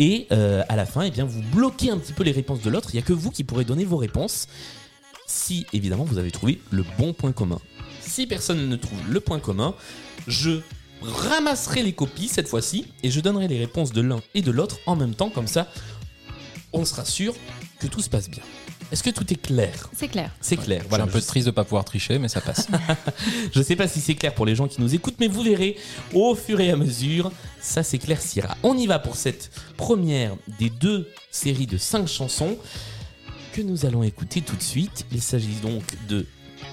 et 0.00 0.26
euh, 0.32 0.64
à 0.68 0.74
la 0.74 0.86
fin, 0.86 1.02
eh 1.02 1.12
bien, 1.12 1.24
vous 1.24 1.40
bloquez 1.54 1.90
un 1.90 1.98
petit 1.98 2.14
peu 2.14 2.24
les 2.24 2.32
réponses 2.32 2.62
de 2.62 2.68
l'autre. 2.68 2.88
Il 2.92 2.96
n'y 2.96 2.98
a 2.98 3.06
que 3.06 3.12
vous 3.12 3.30
qui 3.30 3.44
pourrez 3.44 3.64
donner 3.64 3.84
vos 3.84 3.96
réponses 3.96 4.48
si 5.28 5.66
évidemment 5.72 6.02
vous 6.02 6.18
avez 6.18 6.32
trouvé 6.32 6.60
le 6.72 6.84
bon 6.98 7.12
point 7.12 7.30
commun. 7.30 7.60
Si 8.00 8.26
personne 8.26 8.68
ne 8.68 8.74
trouve 8.74 8.98
le 9.08 9.20
point 9.20 9.38
commun, 9.38 9.76
je 10.26 10.58
ramasserai 11.00 11.84
les 11.84 11.92
copies 11.92 12.26
cette 12.26 12.48
fois-ci 12.48 12.86
et 13.04 13.10
je 13.12 13.20
donnerai 13.20 13.46
les 13.46 13.60
réponses 13.60 13.92
de 13.92 14.00
l'un 14.00 14.20
et 14.34 14.42
de 14.42 14.50
l'autre 14.50 14.80
en 14.86 14.96
même 14.96 15.14
temps. 15.14 15.30
Comme 15.30 15.46
ça, 15.46 15.68
on 16.72 16.84
sera 16.84 17.04
sûr 17.04 17.36
que 17.78 17.86
tout 17.86 18.00
se 18.00 18.10
passe 18.10 18.28
bien. 18.28 18.42
Est-ce 18.92 19.02
que 19.02 19.10
tout 19.10 19.32
est 19.32 19.40
clair 19.40 19.88
C'est 19.96 20.08
clair. 20.08 20.30
C'est 20.42 20.56
clair. 20.56 20.82
Voilà, 20.88 21.04
Voilà, 21.04 21.04
un 21.04 21.06
peu 21.06 21.20
triste 21.22 21.46
de 21.46 21.50
pas 21.50 21.64
pouvoir 21.64 21.84
tricher, 21.86 22.18
mais 22.18 22.28
ça 22.28 22.42
passe. 22.42 22.68
Je 23.54 23.62
sais 23.62 23.74
pas 23.74 23.88
si 23.88 24.02
c'est 24.02 24.14
clair 24.14 24.34
pour 24.34 24.44
les 24.44 24.54
gens 24.54 24.68
qui 24.68 24.82
nous 24.82 24.94
écoutent, 24.94 25.16
mais 25.18 25.28
vous 25.28 25.42
verrez 25.42 25.76
au 26.12 26.34
fur 26.34 26.60
et 26.60 26.70
à 26.70 26.76
mesure, 26.76 27.32
ça 27.60 27.82
s'éclaircira. 27.82 28.54
On 28.62 28.76
y 28.76 28.86
va 28.86 28.98
pour 28.98 29.16
cette 29.16 29.50
première 29.78 30.36
des 30.58 30.68
deux 30.68 31.08
séries 31.30 31.66
de 31.66 31.78
cinq 31.78 32.06
chansons 32.06 32.58
que 33.54 33.62
nous 33.62 33.86
allons 33.86 34.02
écouter 34.02 34.42
tout 34.42 34.56
de 34.56 34.62
suite. 34.62 35.06
Il 35.10 35.22
s'agit 35.22 35.56
donc 35.62 35.82
de 36.08 36.26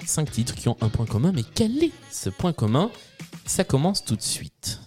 cinq 0.06 0.30
titres 0.30 0.54
qui 0.54 0.68
ont 0.68 0.76
un 0.82 0.90
point 0.90 1.06
commun, 1.06 1.32
mais 1.34 1.42
quel 1.54 1.82
est 1.82 1.92
ce 2.10 2.28
point 2.28 2.52
commun? 2.52 2.90
Ça 3.46 3.64
commence 3.64 4.04
tout 4.04 4.16
de 4.16 4.22
suite. 4.22 4.80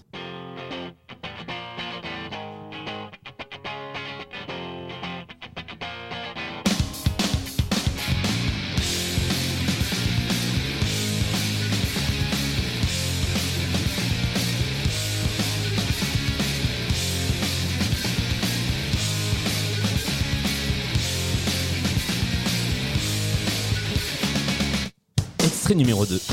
Numéro 26.03 26.05
2. 26.05 26.32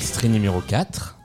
Extrait 0.00 0.28
numéro 0.28 0.62
4. 0.62 1.18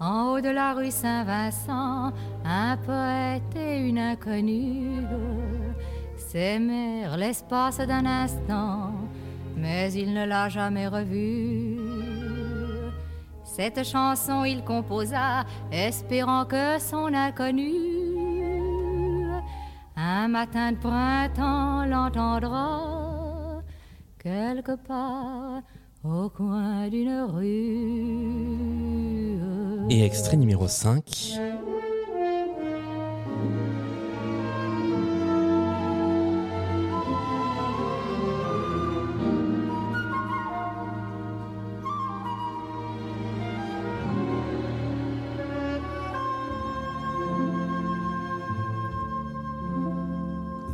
En 0.00 0.26
haut 0.26 0.40
de 0.42 0.50
la 0.50 0.74
rue 0.74 0.90
Saint-Vincent, 0.90 2.12
un 2.44 2.76
poète 2.76 3.56
et 3.56 3.78
une 3.78 3.98
inconnue 3.98 5.00
s'aimèrent 6.18 7.16
l'espace 7.16 7.78
d'un 7.78 8.04
instant, 8.04 8.92
mais 9.56 9.90
il 9.94 10.12
ne 10.12 10.26
l'a 10.26 10.50
jamais 10.50 10.88
revue. 10.88 11.80
Cette 13.44 13.82
chanson 13.82 14.44
il 14.44 14.62
composa, 14.62 15.46
espérant 15.72 16.44
que 16.44 16.78
son 16.78 17.14
inconnu, 17.14 17.70
un 17.70 18.01
matin 20.32 20.72
de 20.72 20.78
printemps, 20.78 21.84
l'entendra 21.84 23.60
quelque 24.18 24.76
part 24.88 25.60
au 26.02 26.30
coin 26.30 26.88
d'une 26.88 27.20
rue. 27.34 27.52
Et 29.90 30.06
extrait 30.06 30.38
numéro 30.38 30.66
5. 30.68 31.38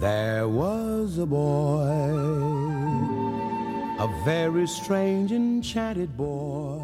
There 0.01 0.45
was 0.47 1.19
a 1.19 1.27
boy, 1.27 1.83
a 3.99 4.07
very 4.25 4.67
strange 4.69 5.33
enchanted 5.33 6.11
boy. 6.17 6.79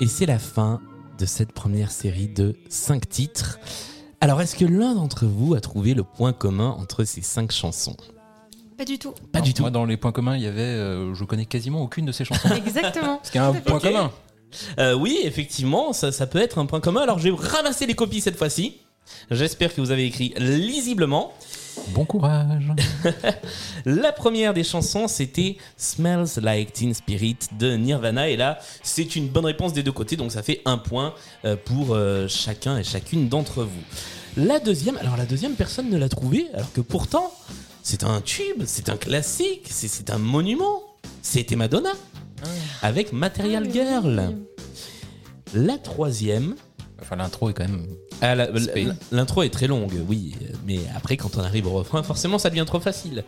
Et 0.00 0.06
c'est 0.06 0.26
la 0.26 0.38
fin 0.38 0.80
de 1.18 1.26
cette 1.26 1.52
première 1.52 1.90
série 1.90 2.28
de 2.28 2.54
5 2.68 3.08
titres. 3.08 3.58
Alors, 4.20 4.40
est-ce 4.40 4.54
que 4.54 4.64
l'un 4.64 4.94
d'entre 4.94 5.26
vous 5.26 5.54
a 5.54 5.60
trouvé 5.60 5.94
le 5.94 6.04
point 6.04 6.32
commun 6.32 6.70
entre 6.78 7.02
ces 7.04 7.20
5 7.20 7.50
chansons? 7.50 7.96
Pas 8.78 8.84
du 8.84 8.98
tout. 8.98 9.12
Pas 9.32 9.40
du 9.40 9.54
tout. 9.54 9.62
Moi, 9.62 9.70
dans 9.72 9.84
les 9.84 9.96
points 9.96 10.12
communs, 10.12 10.36
il 10.36 10.42
y 10.42 10.46
avait. 10.46 10.60
euh, 10.60 11.14
je 11.14 11.24
connais 11.24 11.46
quasiment 11.46 11.82
aucune 11.82 12.06
de 12.06 12.12
ces 12.12 12.24
chansons. 12.24 12.48
Exactement. 12.56 13.16
Parce 13.16 13.30
qu'il 13.30 13.40
y 13.40 13.44
a 13.44 13.48
un 13.48 13.54
point 13.54 13.80
commun. 13.80 14.12
Euh, 14.78 14.94
oui, 14.94 15.18
effectivement, 15.24 15.92
ça, 15.92 16.12
ça 16.12 16.26
peut 16.28 16.38
être 16.38 16.58
un 16.58 16.66
point 16.66 16.80
commun. 16.80 17.00
Alors, 17.00 17.18
je 17.18 17.28
vais 17.28 17.36
ramasser 17.36 17.86
les 17.86 17.94
copies 17.94 18.20
cette 18.20 18.36
fois-ci. 18.36 18.76
J'espère 19.32 19.74
que 19.74 19.80
vous 19.80 19.90
avez 19.90 20.06
écrit 20.06 20.32
lisiblement. 20.38 21.32
Bon 21.88 22.04
courage. 22.04 22.72
La 23.84 24.12
première 24.12 24.54
des 24.54 24.64
chansons, 24.64 25.08
c'était 25.08 25.56
Smells 25.76 26.28
Like 26.40 26.72
Teen 26.72 26.94
Spirit 26.94 27.36
de 27.58 27.76
Nirvana. 27.76 28.28
Et 28.28 28.36
là, 28.36 28.58
c'est 28.82 29.16
une 29.16 29.28
bonne 29.28 29.46
réponse 29.46 29.72
des 29.72 29.82
deux 29.82 29.92
côtés, 29.92 30.16
donc 30.16 30.32
ça 30.32 30.42
fait 30.42 30.60
un 30.64 30.78
point 30.78 31.14
euh, 31.44 31.56
pour 31.56 31.94
euh, 31.94 32.28
chacun 32.28 32.78
et 32.78 32.84
chacune 32.84 33.28
d'entre 33.28 33.62
vous. 33.64 33.82
La 34.36 34.58
deuxième, 34.60 34.96
alors 34.98 35.16
la 35.16 35.26
deuxième, 35.26 35.54
personne 35.54 35.90
ne 35.90 35.98
l'a 35.98 36.08
trouvée, 36.08 36.46
alors 36.54 36.72
que 36.72 36.80
pourtant, 36.80 37.32
c'est 37.82 38.04
un 38.04 38.20
tube, 38.20 38.62
c'est 38.66 38.88
un 38.88 38.96
classique, 38.96 39.66
c'est- 39.68 39.88
c'est 39.88 40.10
un 40.10 40.18
monument. 40.18 40.82
C'était 41.20 41.56
Madonna, 41.56 41.92
avec 42.82 43.12
Material 43.12 43.64
Ah, 43.68 43.72
Girl. 43.72 44.34
La 45.54 45.76
troisième, 45.78 46.54
Enfin, 47.02 47.16
l'intro 47.16 47.50
est 47.50 47.52
quand 47.52 47.64
même. 47.68 47.86
ah, 48.20 48.34
la- 48.34 48.46
Spé. 48.60 48.84
la- 48.84 48.94
L'intro 49.10 49.42
est 49.42 49.50
très 49.50 49.66
longue, 49.66 49.92
oui, 50.08 50.34
mais 50.66 50.80
après, 50.96 51.16
quand 51.16 51.36
on 51.36 51.40
arrive 51.40 51.66
au 51.66 51.72
refrain, 51.72 52.02
forcément, 52.02 52.38
ça 52.38 52.48
devient 52.48 52.64
trop 52.66 52.80
facile. 52.80 53.24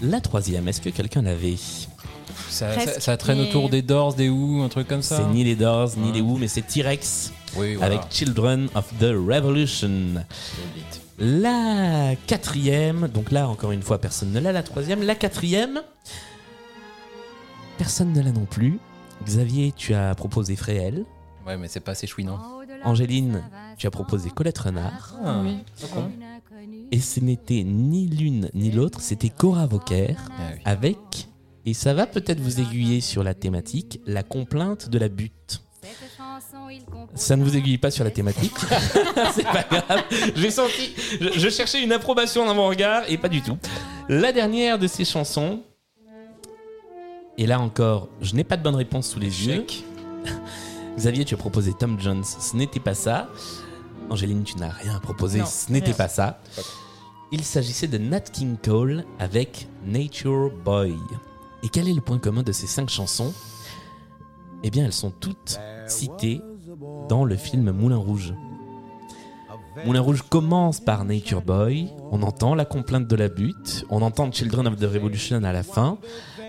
La 0.00 0.20
troisième, 0.20 0.66
est-ce 0.68 0.80
que 0.80 0.90
quelqu'un 0.90 1.22
l'avait 1.22 1.56
Ça, 2.48 2.68
Presque, 2.68 2.88
ça- 2.94 3.00
ça 3.00 3.16
traîne 3.16 3.38
mais- 3.38 3.48
autour 3.48 3.68
des 3.68 3.82
Doors, 3.82 4.14
des 4.14 4.28
Who, 4.28 4.62
un 4.62 4.68
truc 4.68 4.86
comme 4.88 5.02
ça. 5.02 5.16
C'est 5.18 5.34
ni 5.34 5.42
les 5.44 5.56
Doors, 5.56 5.90
ni 5.96 6.12
les 6.12 6.20
Who, 6.20 6.38
mais 6.38 6.46
c'est 6.48 6.62
T-Rex 6.62 7.32
Oui, 7.56 7.74
voilà. 7.74 7.96
avec 7.96 8.10
Children 8.12 8.68
of 8.74 8.86
the 9.00 9.10
Revolution. 9.12 9.90
La 11.18 12.14
quatrième, 12.28 13.08
donc 13.08 13.32
là, 13.32 13.48
encore 13.48 13.72
une 13.72 13.82
fois, 13.82 13.98
personne 13.98 14.30
ne 14.32 14.38
l'a. 14.38 14.52
La 14.52 14.62
troisième, 14.62 15.02
la 15.02 15.16
quatrième, 15.16 15.80
personne 17.76 18.12
ne 18.12 18.22
l'a 18.22 18.30
non 18.30 18.44
plus. 18.46 18.78
Xavier, 19.24 19.72
tu 19.76 19.94
as 19.94 20.14
proposé 20.14 20.54
Fréhel. 20.54 21.04
Ouais, 21.48 21.56
mais 21.56 21.66
c'est 21.68 21.80
pas 21.80 21.92
assez 21.92 22.06
chouinant. 22.06 22.38
Angéline, 22.84 23.42
tu 23.78 23.86
as 23.86 23.90
proposé 23.90 24.28
Colette 24.28 24.58
Renard. 24.58 25.14
Ah. 25.24 25.40
Oui. 25.42 25.56
Et 26.92 27.00
ce 27.00 27.20
n'était 27.20 27.62
ni 27.64 28.06
l'une 28.06 28.50
ni 28.52 28.70
l'autre, 28.70 29.00
c'était 29.00 29.30
Cora 29.30 29.66
Vauquer 29.66 30.14
Ah 30.30 30.32
oui. 30.54 30.60
avec, 30.66 31.28
et 31.64 31.72
ça 31.72 31.94
va 31.94 32.06
peut-être 32.06 32.40
vous 32.40 32.60
aiguiller 32.60 33.00
sur 33.00 33.22
la 33.24 33.32
thématique, 33.32 34.00
la 34.06 34.22
complainte 34.22 34.90
de 34.90 34.98
la 34.98 35.08
butte. 35.08 35.62
Ça 37.14 37.36
ne 37.36 37.42
vous 37.44 37.56
aiguille 37.56 37.78
pas 37.78 37.90
sur 37.90 38.04
la 38.04 38.10
thématique. 38.10 38.52
c'est 39.34 39.44
pas 39.44 39.64
grave. 39.70 40.04
J'ai 40.36 40.50
senti. 40.50 40.92
Je, 41.18 41.38
je 41.38 41.48
cherchais 41.48 41.82
une 41.82 41.92
approbation 41.92 42.44
dans 42.44 42.54
mon 42.54 42.68
regard 42.68 43.04
et 43.08 43.16
pas 43.16 43.28
du 43.30 43.40
tout. 43.40 43.56
La 44.10 44.32
dernière 44.32 44.78
de 44.78 44.86
ces 44.86 45.06
chansons. 45.06 45.62
Et 47.38 47.46
là 47.46 47.58
encore, 47.58 48.08
je 48.20 48.34
n'ai 48.34 48.44
pas 48.44 48.56
de 48.58 48.62
bonne 48.62 48.74
réponse 48.74 49.08
sous 49.08 49.18
les 49.20 49.46
yeux. 49.46 49.64
Xavier, 50.98 51.24
tu 51.24 51.34
as 51.34 51.38
proposé 51.38 51.72
Tom 51.72 51.98
Jones. 52.00 52.24
Ce 52.24 52.56
n'était 52.56 52.80
pas 52.80 52.94
ça. 52.94 53.28
Angéline, 54.10 54.42
tu 54.42 54.56
n'as 54.56 54.70
rien 54.70 54.96
à 54.96 55.00
proposer, 55.00 55.38
Non, 55.38 55.46
ce 55.46 55.70
n'était 55.70 55.92
pas 55.92 56.08
ça. 56.08 56.40
Il 57.30 57.44
s'agissait 57.44 57.86
de 57.86 57.98
Nat 57.98 58.20
King 58.20 58.56
Cole 58.56 59.04
avec 59.18 59.68
Nature 59.84 60.50
Boy. 60.64 60.94
Et 61.62 61.68
quel 61.68 61.88
est 61.88 61.92
le 61.92 62.00
point 62.00 62.18
commun 62.18 62.42
de 62.42 62.52
ces 62.52 62.66
cinq 62.66 62.88
chansons? 62.88 63.32
Eh 64.64 64.70
bien, 64.70 64.84
elles 64.84 64.92
sont 64.92 65.12
toutes 65.12 65.60
citées 65.86 66.40
dans 67.08 67.24
le 67.24 67.36
film 67.36 67.70
Moulin 67.70 67.96
Rouge. 67.96 68.34
Moulin 69.84 70.00
Rouge 70.00 70.22
commence 70.28 70.80
par 70.80 71.04
Nature 71.04 71.42
Boy, 71.42 71.88
on 72.10 72.22
entend 72.22 72.56
la 72.56 72.64
complainte 72.64 73.06
de 73.06 73.14
la 73.14 73.28
butte, 73.28 73.84
on 73.90 74.02
entend 74.02 74.32
Children 74.32 74.66
of 74.66 74.76
the 74.76 74.84
Revolution 74.84 75.44
à 75.44 75.52
la 75.52 75.62
fin, 75.62 75.98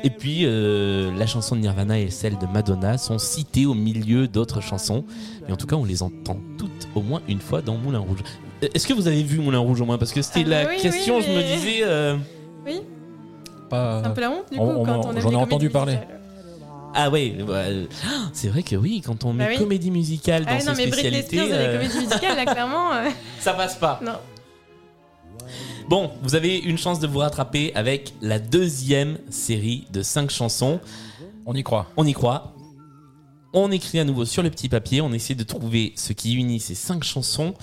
et 0.04 0.10
puis 0.10 0.42
euh, 0.44 1.12
la 1.18 1.26
chanson 1.28 1.56
de 1.56 1.62
Nirvana 1.62 2.00
et 2.00 2.10
celle 2.10 2.38
de 2.38 2.46
Madonna 2.46 2.98
sont 2.98 3.18
citées 3.18 3.66
au 3.66 3.74
milieu 3.74 4.28
d'autres 4.28 4.62
chansons, 4.62 5.04
mais 5.48 5.54
en 5.54 5.58
tout 5.58 5.68
cas 5.68 5.76
on 5.76 5.86
les 5.86 6.04
entend 6.04 6.40
toutes 6.58 6.88
au 6.96 7.02
moins 7.02 7.22
une 7.28 7.40
fois 7.40 7.62
dans 7.62 7.76
Moulin 7.76 8.00
Rouge. 8.00 8.20
Euh, 8.64 8.68
Est-ce 8.74 8.88
que 8.88 8.94
vous 8.94 9.08
avez 9.08 9.24
vu 9.24 9.40
Moulin 9.40 9.60
Rouge 9.60 9.82
au 9.82 9.86
moins? 9.86 9.98
Parce 9.98 10.12
que 10.12 10.22
c'était 10.22 10.44
Ah, 10.46 10.64
la 10.64 10.70
oui, 10.70 10.78
question, 10.82 11.18
oui, 11.18 11.24
je 11.28 11.32
me 11.32 11.42
disais... 11.42 11.80
euh, 11.84 12.18
Oui, 12.66 12.82
Pas- 13.70 14.02
c'est 14.02 14.08
un 14.08 14.12
peu 14.12 14.22
la 14.22 14.32
honte 14.32 14.52
du 14.52 14.58
coup 14.58 14.64
on- 14.64 14.82
on- 14.82 14.86
quand 14.86 15.06
on 15.16 15.20
j'en 15.20 15.32
ai 15.32 15.36
entendu 15.36 15.70
parler. 15.70 15.94
musicales. 15.94 16.16
Ah 16.96 17.10
ouais, 17.12 17.36
euh, 17.48 17.86
ah, 18.04 18.30
c'est 18.34 18.48
vrai 18.48 18.64
que 18.64 18.76
oui, 18.76 19.02
quand 19.06 19.24
on 19.24 19.32
met 19.32 19.44
Bah 19.46 19.50
oui. 19.54 19.58
comédie 19.60 19.92
musicale 19.92 20.44
dans 20.46 20.54
Ah 20.56 20.60
ses 20.60 20.66
non, 20.66 20.74
mais 20.76 20.88
Britney 20.88 21.22
Spears 21.22 21.46
et 21.46 21.54
euh, 21.54 21.68
les 21.68 21.78
comédies 21.78 22.00
musicales, 22.08 22.36
là, 22.36 22.46
clairement, 22.52 22.92
euh, 22.94 23.10
ça 23.40 23.54
passe 23.54 23.76
pas. 23.76 24.00
non. 24.04 24.14
Bon, 25.88 26.12
vous 26.22 26.36
avez 26.36 26.58
une 26.58 26.78
chance 26.78 27.00
de 27.00 27.08
vous 27.08 27.20
rattraper 27.20 27.74
avec 27.76 28.14
la 28.22 28.40
deuxième 28.40 29.18
série 29.30 29.88
de 29.92 30.02
5 30.02 30.30
chansons. 30.30 30.80
On 31.46 31.56
y 31.56 31.64
croit. 31.64 31.88
On 31.98 32.06
y 32.06 32.14
croit. 32.14 32.54
On 33.54 33.72
écrit 33.72 34.00
à 34.00 34.04
nouveau 34.04 34.26
sur 34.26 34.44
le 34.44 34.52
petit 34.52 34.70
papier, 34.70 35.02
on 35.02 35.12
essaie 35.12 35.34
de 35.34 35.44
trouver 35.44 35.94
ce 35.96 36.14
qui 36.14 36.36
unit 36.36 36.60
ces 36.60 36.76
5 36.76 37.04
chansons. 37.04 37.56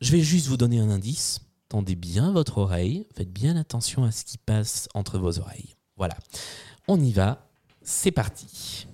Je 0.00 0.10
vais 0.10 0.20
juste 0.20 0.48
vous 0.48 0.56
donner 0.56 0.80
un 0.80 0.90
indice. 0.90 1.40
Tendez 1.68 1.94
bien 1.94 2.32
votre 2.32 2.58
oreille, 2.58 3.06
faites 3.16 3.32
bien 3.32 3.56
attention 3.56 4.02
à 4.02 4.10
ce 4.10 4.24
qui 4.24 4.38
passe 4.38 4.88
entre 4.94 5.18
vos 5.18 5.38
oreilles. 5.38 5.76
Voilà. 5.96 6.16
On 6.88 7.00
y 7.00 7.12
va, 7.12 7.46
c'est 7.82 8.10
parti. 8.10 8.88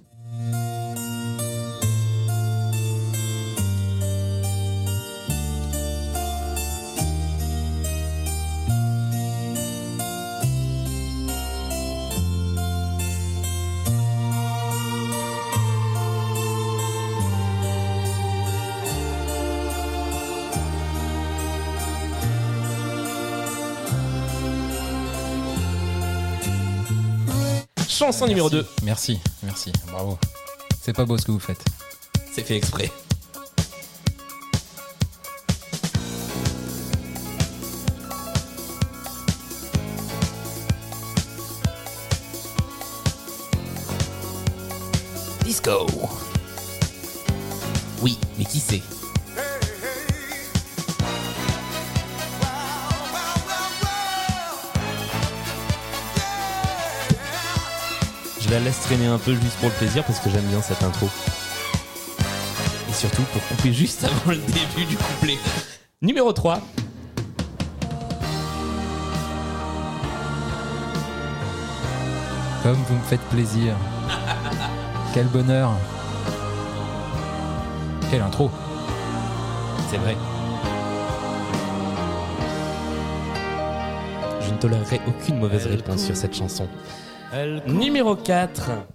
Chanson 27.98 28.26
numéro 28.26 28.50
2. 28.50 28.66
Merci, 28.82 29.18
merci, 29.42 29.72
bravo. 29.90 30.18
C'est 30.82 30.92
pas 30.92 31.06
beau 31.06 31.16
ce 31.16 31.24
que 31.24 31.32
vous 31.32 31.40
faites. 31.40 31.64
C'est 32.30 32.42
fait 32.42 32.58
exprès. 32.58 32.90
Disco. 45.42 45.86
Laisse 58.66 58.80
traîner 58.80 59.06
un 59.06 59.18
peu 59.18 59.32
juste 59.32 59.56
pour 59.60 59.68
le 59.68 59.74
plaisir 59.76 60.02
parce 60.02 60.18
que 60.18 60.28
j'aime 60.28 60.44
bien 60.46 60.60
cette 60.60 60.82
intro. 60.82 61.08
Et 62.90 62.92
surtout 62.92 63.22
pour 63.32 63.40
couper 63.46 63.72
juste 63.72 64.02
avant 64.02 64.32
le 64.32 64.38
début 64.38 64.84
du 64.88 64.96
couplet. 64.96 65.38
Numéro 66.02 66.32
3. 66.32 66.60
Comme 72.64 72.74
vous 72.88 72.94
me 72.94 73.04
faites 73.08 73.20
plaisir. 73.30 73.76
Quel 75.14 75.26
bonheur. 75.26 75.70
Quelle 78.10 78.22
intro. 78.22 78.50
C'est 79.88 79.98
vrai. 79.98 80.16
Je 84.40 84.50
ne 84.50 84.58
tolérerai 84.58 85.00
aucune 85.06 85.38
mauvaise 85.38 85.66
réponse 85.66 86.02
sur 86.02 86.16
cette 86.16 86.34
chanson. 86.34 86.66
Numéro 87.66 88.16
4. 88.16 88.86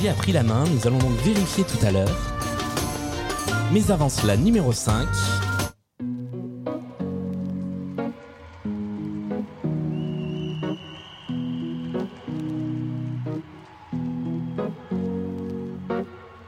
Xavier 0.00 0.12
a 0.12 0.14
pris 0.14 0.32
la 0.32 0.42
main, 0.42 0.64
nous 0.64 0.86
allons 0.86 0.96
donc 0.96 1.12
vérifier 1.22 1.62
tout 1.62 1.84
à 1.84 1.90
l'heure. 1.90 2.08
Mais 3.70 3.90
avant 3.90 4.08
cela, 4.08 4.34
numéro 4.34 4.72
5. 4.72 5.06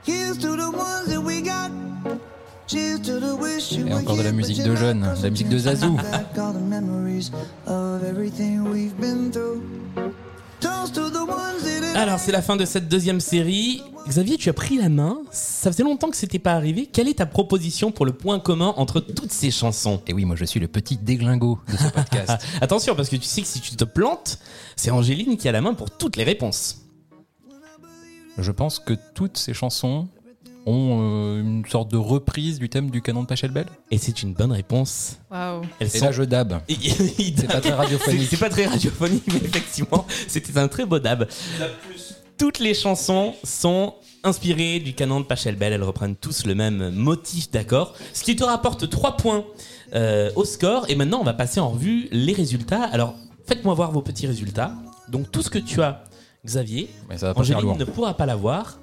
Here's 0.07 0.39
to 0.39 0.57
the 0.57 0.71
ones 0.71 1.09
that 1.09 1.21
we 1.21 1.43
got. 1.43 1.71
Cheers 2.67 3.01
to 3.03 3.21
the 3.21 3.39
wish 3.39 3.73
you 3.73 3.87
Et 3.87 3.93
encore 3.93 4.17
de 4.17 4.23
la 4.23 4.33
musique 4.33 4.63
de 4.63 4.75
jeunes, 4.75 5.07
de 5.19 5.23
la 5.23 5.31
musique 5.31 5.51
de 5.51 5.59
Zazou. 5.59 5.99
C'est 12.33 12.39
la 12.39 12.43
fin 12.43 12.57
de 12.57 12.65
cette 12.65 12.89
deuxième 12.89 13.21
série. 13.21 13.83
Xavier, 14.09 14.39
tu 14.39 14.49
as 14.49 14.55
pris 14.55 14.79
la 14.79 14.89
main. 14.89 15.19
Ça 15.33 15.71
faisait 15.71 15.83
longtemps 15.83 16.09
que 16.09 16.17
c'était 16.17 16.39
pas 16.39 16.55
arrivé. 16.55 16.89
Quelle 16.91 17.07
est 17.07 17.19
ta 17.19 17.27
proposition 17.27 17.93
pour 17.93 18.07
le 18.07 18.13
point 18.15 18.41
commun 18.41 18.73
entre 18.79 19.01
toutes 19.01 19.33
ces 19.33 19.51
chansons? 19.51 20.01
Et 20.07 20.15
oui, 20.15 20.25
moi 20.25 20.35
je 20.35 20.47
suis 20.47 20.59
le 20.59 20.67
petit 20.67 20.97
déglingo 20.97 21.59
de 21.71 21.77
ce 21.77 21.89
podcast. 21.91 22.43
Attention, 22.63 22.95
parce 22.95 23.11
que 23.11 23.17
tu 23.17 23.25
sais 23.25 23.43
que 23.43 23.47
si 23.47 23.61
tu 23.61 23.77
te 23.77 23.85
plantes, 23.85 24.39
c'est 24.77 24.91
Angéline 24.91 25.37
qui 25.37 25.47
a 25.47 25.53
la 25.53 25.61
main 25.61 25.75
pour 25.75 25.91
toutes 25.91 26.17
les 26.17 26.25
réponses. 26.25 26.87
je 28.39 28.51
pense 28.51 28.79
que 28.79 28.95
toutes 29.15 29.37
ces 29.37 29.53
chansons 29.53 30.09
ont 30.65 31.01
euh, 31.03 31.41
une 31.43 31.67
sorte 31.67 31.91
de 31.91 31.99
reprise 31.99 32.59
du 32.59 32.71
thème 32.71 32.91
du 32.91 33.03
canon 33.03 33.25
de 33.25 33.27
Pachelbel. 33.27 33.67
Et 33.91 33.99
c'est 33.99 34.23
une 34.23 34.33
bonne 34.33 34.53
réponse. 34.53 35.19
Waouh. 35.31 35.65
Et 35.81 35.89
sont 35.91 36.07
là 36.07 36.13
je 36.13 36.23
dab. 36.23 36.63
C'est 36.69 37.47
pas 37.47 37.61
très 37.61 37.73
radiophonique. 37.73 38.29
C'est 38.31 38.37
pas 38.39 38.49
très 38.49 38.65
radiophonique, 38.65 39.25
mais 39.27 39.41
effectivement, 39.45 40.07
c'était 40.29 40.59
un 40.59 40.69
très 40.69 40.87
beau 40.87 40.99
dab. 40.99 41.29
Toutes 42.43 42.59
les 42.59 42.75
chansons 42.75 43.35
sont 43.45 43.95
inspirées 44.25 44.81
du 44.81 44.95
canon 44.95 45.21
de 45.21 45.25
Pachelbel. 45.25 45.73
Elles 45.73 45.85
reprennent 45.85 46.17
tous 46.17 46.45
le 46.45 46.57
même 46.57 46.91
motif 46.91 47.53
d'accord. 47.53 47.95
Ce 48.13 48.25
qui 48.25 48.35
te 48.35 48.43
rapporte 48.43 48.91
3 48.91 49.17
points 49.17 49.45
euh, 49.95 50.29
au 50.35 50.45
score. 50.45 50.87
Et 50.89 50.97
maintenant, 50.97 51.21
on 51.21 51.25
va 51.25 51.35
passer 51.35 51.61
en 51.61 51.69
revue 51.69 52.09
les 52.11 52.33
résultats. 52.33 52.83
Alors, 52.83 53.15
faites-moi 53.47 53.75
voir 53.75 53.93
vos 53.93 54.03
petits 54.03 54.27
résultats. 54.27 54.75
Donc, 55.09 55.31
tout 55.31 55.41
ce 55.41 55.51
que 55.51 55.61
tu 55.61 55.83
as, 55.83 56.03
Xavier, 56.45 56.91
Mais 57.09 57.17
ça 57.17 57.29
va 57.29 57.35
pas 57.35 57.45
faire 57.45 57.59
Angéline 57.59 57.79
lourd. 57.79 57.79
ne 57.79 57.85
pourra 57.85 58.15
pas 58.15 58.27
l'avoir. 58.27 58.81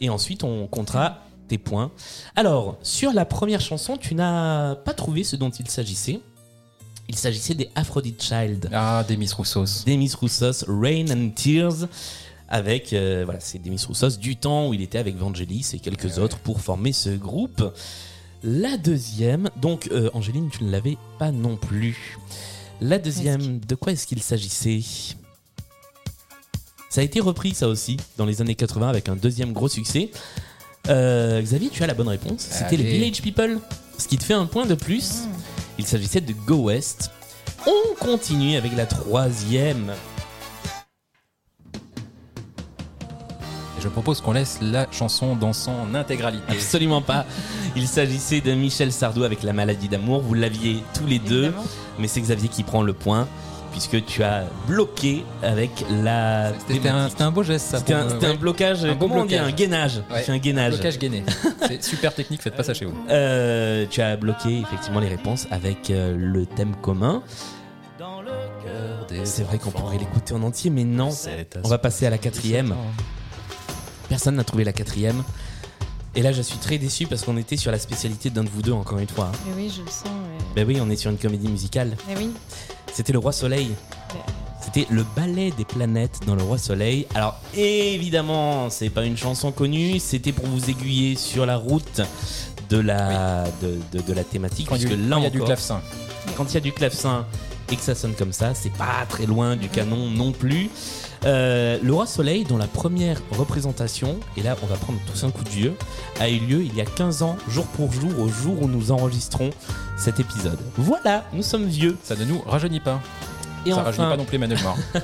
Et 0.00 0.08
ensuite, 0.08 0.42
on 0.42 0.66
comptera 0.66 1.18
tes 1.48 1.58
points. 1.58 1.90
Alors, 2.34 2.78
sur 2.82 3.12
la 3.12 3.26
première 3.26 3.60
chanson, 3.60 3.98
tu 3.98 4.14
n'as 4.14 4.74
pas 4.74 4.94
trouvé 4.94 5.22
ce 5.22 5.36
dont 5.36 5.50
il 5.50 5.68
s'agissait. 5.68 6.20
Il 7.10 7.16
s'agissait 7.16 7.54
des 7.54 7.68
Aphrodite 7.74 8.22
Child. 8.22 8.70
Ah, 8.72 9.04
Demis 9.06 9.30
Roussos. 9.36 9.84
Demis 9.86 10.12
Roussos, 10.18 10.64
Rain 10.66 11.04
and 11.10 11.30
Tears. 11.36 11.86
Avec, 12.52 12.92
euh, 12.92 13.22
voilà, 13.24 13.40
c'est 13.40 13.58
Demis 13.58 13.82
Roussos 13.88 14.18
du 14.18 14.36
temps 14.36 14.68
où 14.68 14.74
il 14.74 14.82
était 14.82 14.98
avec 14.98 15.16
Vangelis 15.16 15.70
et 15.72 15.78
quelques 15.78 16.18
autres 16.18 16.38
pour 16.38 16.60
former 16.60 16.92
ce 16.92 17.08
groupe. 17.08 17.72
La 18.44 18.76
deuxième, 18.76 19.48
donc 19.56 19.88
euh, 19.90 20.10
Angéline, 20.12 20.50
tu 20.50 20.62
ne 20.64 20.70
l'avais 20.70 20.98
pas 21.18 21.32
non 21.32 21.56
plus. 21.56 22.18
La 22.82 22.98
deuxième, 22.98 23.58
de 23.58 23.74
quoi 23.74 23.92
est-ce 23.92 24.06
qu'il 24.06 24.22
s'agissait? 24.22 24.82
Ça 26.90 27.00
a 27.00 27.04
été 27.04 27.20
repris, 27.20 27.54
ça 27.54 27.68
aussi, 27.68 27.96
dans 28.18 28.26
les 28.26 28.42
années 28.42 28.54
80 28.54 28.86
avec 28.86 29.08
un 29.08 29.16
deuxième 29.16 29.54
gros 29.54 29.68
succès. 29.70 30.10
Euh, 30.90 31.40
Xavier, 31.40 31.70
tu 31.70 31.82
as 31.82 31.86
la 31.86 31.94
bonne 31.94 32.08
réponse. 32.08 32.40
C'était 32.50 32.76
les. 32.76 32.84
Village 32.84 33.22
People. 33.22 33.60
Ce 33.96 34.06
qui 34.06 34.18
te 34.18 34.24
fait 34.24 34.34
un 34.34 34.44
point 34.44 34.66
de 34.66 34.74
plus. 34.74 35.22
Il 35.78 35.86
s'agissait 35.86 36.20
de 36.20 36.34
Go 36.46 36.64
West. 36.64 37.12
On 37.66 37.94
continue 37.94 38.56
avec 38.56 38.76
la 38.76 38.84
troisième. 38.84 39.94
Je 43.82 43.88
propose 43.88 44.20
qu'on 44.20 44.32
laisse 44.32 44.58
la 44.62 44.86
chanson 44.90 45.34
dans 45.34 45.52
son 45.52 45.94
intégralité. 45.94 46.44
Absolument 46.48 47.02
pas. 47.02 47.26
Il 47.76 47.88
s'agissait 47.88 48.40
de 48.40 48.52
Michel 48.52 48.92
Sardou 48.92 49.24
avec 49.24 49.42
La 49.42 49.52
maladie 49.52 49.88
d'amour. 49.88 50.20
Vous 50.20 50.34
l'aviez 50.34 50.82
tous 50.94 51.06
les 51.06 51.18
deux. 51.18 51.44
Évidemment. 51.44 51.64
Mais 51.98 52.08
c'est 52.08 52.20
Xavier 52.20 52.48
qui 52.48 52.62
prend 52.62 52.82
le 52.82 52.92
point. 52.92 53.26
Puisque 53.72 54.04
tu 54.04 54.22
as 54.22 54.44
bloqué 54.68 55.24
avec 55.42 55.70
la. 56.02 56.52
C'était 56.68 56.90
un, 56.90 57.30
beau 57.30 57.42
geste, 57.42 57.68
ça. 57.68 57.78
C'était 57.78 57.94
un, 57.94 58.06
ouais. 58.06 58.36
blocage. 58.36 58.84
Un 58.84 58.94
blocage. 58.94 59.40
Un 59.40 59.50
gainage. 59.50 60.02
Ouais. 60.10 60.22
C'est 60.24 60.32
un 60.32 60.36
gainage. 60.36 60.74
Blocage 60.74 60.98
gainé. 60.98 61.24
C'est 61.66 61.82
super 61.82 62.14
technique, 62.14 62.42
faites 62.42 62.54
pas 62.54 62.64
ça 62.64 62.74
chez 62.74 62.84
vous. 62.84 62.94
Euh, 63.08 63.86
tu 63.88 64.02
as 64.02 64.16
bloqué 64.16 64.60
effectivement 64.60 65.00
les 65.00 65.08
réponses 65.08 65.46
avec 65.50 65.90
euh, 65.90 66.14
le 66.14 66.44
thème 66.44 66.76
commun. 66.82 67.22
C'est 69.24 69.44
vrai 69.44 69.58
qu'on 69.58 69.70
pourrait 69.70 69.98
l'écouter 69.98 70.34
en 70.34 70.42
entier, 70.42 70.70
mais 70.70 70.84
non. 70.84 71.08
On 71.64 71.68
va 71.68 71.78
passer 71.78 72.06
à 72.06 72.10
la 72.10 72.18
quatrième. 72.18 72.74
Personne 74.08 74.36
n'a 74.36 74.44
trouvé 74.44 74.64
la 74.64 74.72
quatrième. 74.72 75.22
Et 76.14 76.20
là, 76.22 76.32
je 76.32 76.42
suis 76.42 76.58
très 76.58 76.76
déçu 76.78 77.06
parce 77.06 77.22
qu'on 77.22 77.36
était 77.38 77.56
sur 77.56 77.70
la 77.72 77.78
spécialité 77.78 78.28
d'un 78.28 78.44
de 78.44 78.48
vous 78.50 78.60
deux, 78.62 78.72
encore 78.72 78.98
une 78.98 79.08
fois. 79.08 79.30
hein. 79.34 79.38
Mais 79.46 79.54
oui, 79.64 79.72
je 79.74 79.80
le 79.82 79.88
sens. 79.88 80.04
ouais. 80.06 80.44
Ben 80.54 80.66
oui, 80.68 80.78
on 80.82 80.90
est 80.90 80.96
sur 80.96 81.10
une 81.10 81.16
comédie 81.16 81.48
musicale. 81.48 81.96
Mais 82.06 82.16
oui. 82.18 82.30
C'était 82.92 83.12
Le 83.14 83.18
Roi 83.18 83.32
Soleil. 83.32 83.70
C'était 84.60 84.86
le 84.90 85.04
ballet 85.16 85.50
des 85.56 85.64
planètes 85.64 86.20
dans 86.26 86.34
Le 86.36 86.42
Roi 86.42 86.58
Soleil. 86.58 87.06
Alors 87.14 87.40
évidemment, 87.56 88.68
c'est 88.70 88.90
pas 88.90 89.04
une 89.04 89.16
chanson 89.16 89.50
connue, 89.52 89.98
c'était 89.98 90.32
pour 90.32 90.46
vous 90.46 90.70
aiguiller 90.70 91.16
sur 91.16 91.46
la 91.46 91.56
route 91.56 92.00
de 92.70 92.78
la, 92.78 93.44
de, 93.62 93.78
de- 93.92 94.02
de 94.02 94.12
la 94.12 94.22
thématique. 94.24 94.68
Quand 94.68 94.76
il 94.76 94.82
y 94.82 94.84
a 94.84 94.88
puisque 94.88 95.02
du- 95.02 95.08
là 95.08 95.16
quand 95.16 95.20
il 95.22 95.24
y 95.24 95.26
a 95.26 95.30
du 95.30 95.36
encore, 95.38 95.46
clavecin. 95.48 95.80
Quand 96.36 96.44
il 96.50 96.54
y 96.54 96.56
a 96.58 96.60
du 96.60 96.72
clavecin 96.72 97.26
et 97.70 97.76
que 97.76 97.82
ça 97.82 97.94
sonne 97.94 98.14
comme 98.14 98.32
ça, 98.32 98.54
c'est 98.54 98.72
pas 98.72 99.04
très 99.08 99.26
loin 99.26 99.56
du 99.56 99.68
canon 99.68 100.10
non 100.10 100.32
plus. 100.32 100.70
Euh, 101.24 101.78
le 101.82 101.92
Roi 101.92 102.06
Soleil, 102.06 102.44
dont 102.44 102.56
la 102.56 102.66
première 102.66 103.20
représentation, 103.30 104.18
et 104.36 104.42
là 104.42 104.56
on 104.62 104.66
va 104.66 104.76
prendre 104.76 104.98
tous 105.10 105.24
un 105.24 105.30
coup 105.30 105.44
de 105.44 105.48
vieux, 105.48 105.74
a 106.20 106.28
eu 106.28 106.38
lieu 106.38 106.62
il 106.62 106.74
y 106.74 106.80
a 106.80 106.84
15 106.84 107.22
ans, 107.22 107.36
jour 107.48 107.66
pour 107.66 107.92
jour, 107.92 108.18
au 108.18 108.28
jour 108.28 108.62
où 108.62 108.68
nous 108.68 108.90
enregistrons 108.90 109.50
cet 109.96 110.18
épisode. 110.18 110.58
Voilà, 110.76 111.24
nous 111.32 111.42
sommes 111.42 111.66
vieux. 111.66 111.96
Ça 112.02 112.16
ne 112.16 112.24
nous 112.24 112.40
rajeunit 112.40 112.80
pas. 112.80 113.00
Et 113.64 113.70
ça 113.70 113.76
enfin- 113.76 113.82
rajeunit 113.84 114.08
pas 114.08 114.16
non 114.16 114.24
plus 114.24 114.36
Emmanuel 114.36 114.58
Mort. 114.62 114.76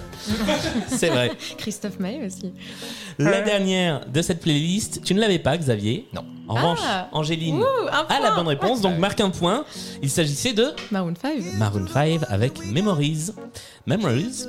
C'est 0.88 1.10
vrai. 1.10 1.30
Christophe 1.58 1.98
Maé 2.00 2.26
aussi. 2.26 2.52
La 3.18 3.40
dernière 3.42 4.04
de 4.06 4.20
cette 4.22 4.40
playlist, 4.40 5.00
tu 5.04 5.14
ne 5.14 5.20
l'avais 5.20 5.38
pas, 5.38 5.56
Xavier? 5.56 6.08
Non. 6.12 6.24
En 6.48 6.54
revanche, 6.54 6.78
Ah. 6.82 7.08
Angéline 7.12 7.56
Ouh, 7.60 7.64
un 7.92 8.06
a 8.14 8.20
la 8.20 8.30
bonne 8.32 8.48
réponse, 8.48 8.80
donc 8.80 8.98
marque 8.98 9.20
un 9.20 9.30
point. 9.30 9.64
Il 10.02 10.08
s'agissait 10.10 10.54
de 10.54 10.68
Maroon 10.90 11.14
5. 11.20 11.34
Maroon 11.58 11.86
5 11.86 12.20
avec 12.28 12.64
Memories. 12.66 13.32
Memories. 13.86 14.46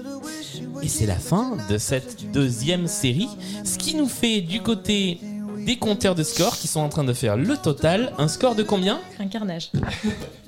Et 0.81 0.87
c'est 0.87 1.05
la 1.05 1.15
fin 1.17 1.57
de 1.69 1.77
cette 1.77 2.31
deuxième 2.31 2.87
série. 2.87 3.29
Ce 3.65 3.77
qui 3.77 3.95
nous 3.95 4.07
fait 4.07 4.41
du 4.41 4.61
côté 4.61 5.19
des 5.57 5.75
compteurs 5.77 6.15
de 6.15 6.23
score 6.23 6.57
qui 6.57 6.67
sont 6.67 6.79
en 6.79 6.89
train 6.89 7.03
de 7.03 7.13
faire 7.13 7.35
le 7.35 7.57
total. 7.57 8.13
Un 8.17 8.27
score 8.29 8.55
de 8.55 8.63
combien? 8.63 8.99
Un 9.19 9.27
carnage. 9.27 9.71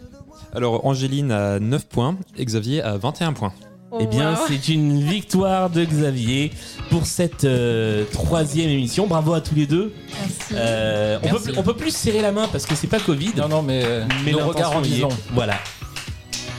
Alors, 0.53 0.85
Angéline 0.85 1.31
a 1.31 1.59
9 1.59 1.85
points 1.87 2.17
et 2.37 2.45
Xavier 2.45 2.81
a 2.81 2.97
21 2.97 3.33
points. 3.33 3.53
Eh 3.99 4.05
bien, 4.05 4.31
Wow. 4.33 4.39
c'est 4.47 4.69
une 4.69 5.01
victoire 5.01 5.69
de 5.69 5.83
Xavier 5.83 6.51
pour 6.89 7.05
cette 7.05 7.43
euh, 7.43 8.05
troisième 8.11 8.69
émission. 8.69 9.05
Bravo 9.05 9.33
à 9.33 9.41
tous 9.41 9.55
les 9.55 9.65
deux. 9.67 9.93
Merci. 10.19 10.53
Euh, 10.53 11.19
on, 11.21 11.25
Merci. 11.25 11.47
peut, 11.47 11.53
on 11.57 11.63
peut 11.63 11.73
plus 11.75 11.93
serrer 11.93 12.21
la 12.21 12.31
main 12.31 12.47
parce 12.49 12.65
que 12.65 12.75
c'est 12.75 12.87
pas 12.87 12.99
Covid. 12.99 13.31
non, 13.35 13.49
non, 13.49 13.61
mais, 13.61 13.83
euh, 13.83 14.05
mais 14.23 14.31
nos 14.31 14.47
regards 14.47 14.77
en 14.77 14.81
disant. 14.81 15.09
Voilà. 15.33 15.55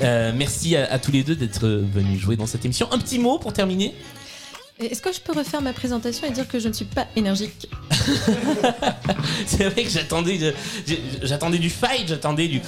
Euh, 0.02 0.32
merci 0.36 0.76
à, 0.76 0.90
à 0.92 0.98
tous 0.98 1.12
les 1.12 1.22
deux 1.22 1.34
d'être 1.36 1.66
venus 1.66 2.20
jouer 2.20 2.36
dans 2.36 2.46
cette 2.46 2.64
émission. 2.66 2.86
Un 2.92 2.98
petit 2.98 3.18
mot 3.18 3.38
pour 3.38 3.52
terminer. 3.54 3.94
Est-ce 4.78 5.00
que 5.00 5.12
je 5.12 5.20
peux 5.20 5.32
refaire 5.32 5.62
ma 5.62 5.72
présentation 5.72 6.26
et 6.26 6.32
dire 6.32 6.48
que 6.48 6.58
je 6.58 6.68
ne 6.68 6.72
suis 6.72 6.84
pas 6.86 7.06
énergique 7.14 7.68
C'est 9.46 9.68
vrai 9.68 9.84
que 9.84 9.90
j'attendais, 9.90 10.54
j'attendais 11.22 11.58
du 11.58 11.70
fight, 11.70 12.08
j'attendais 12.08 12.48
du. 12.48 12.60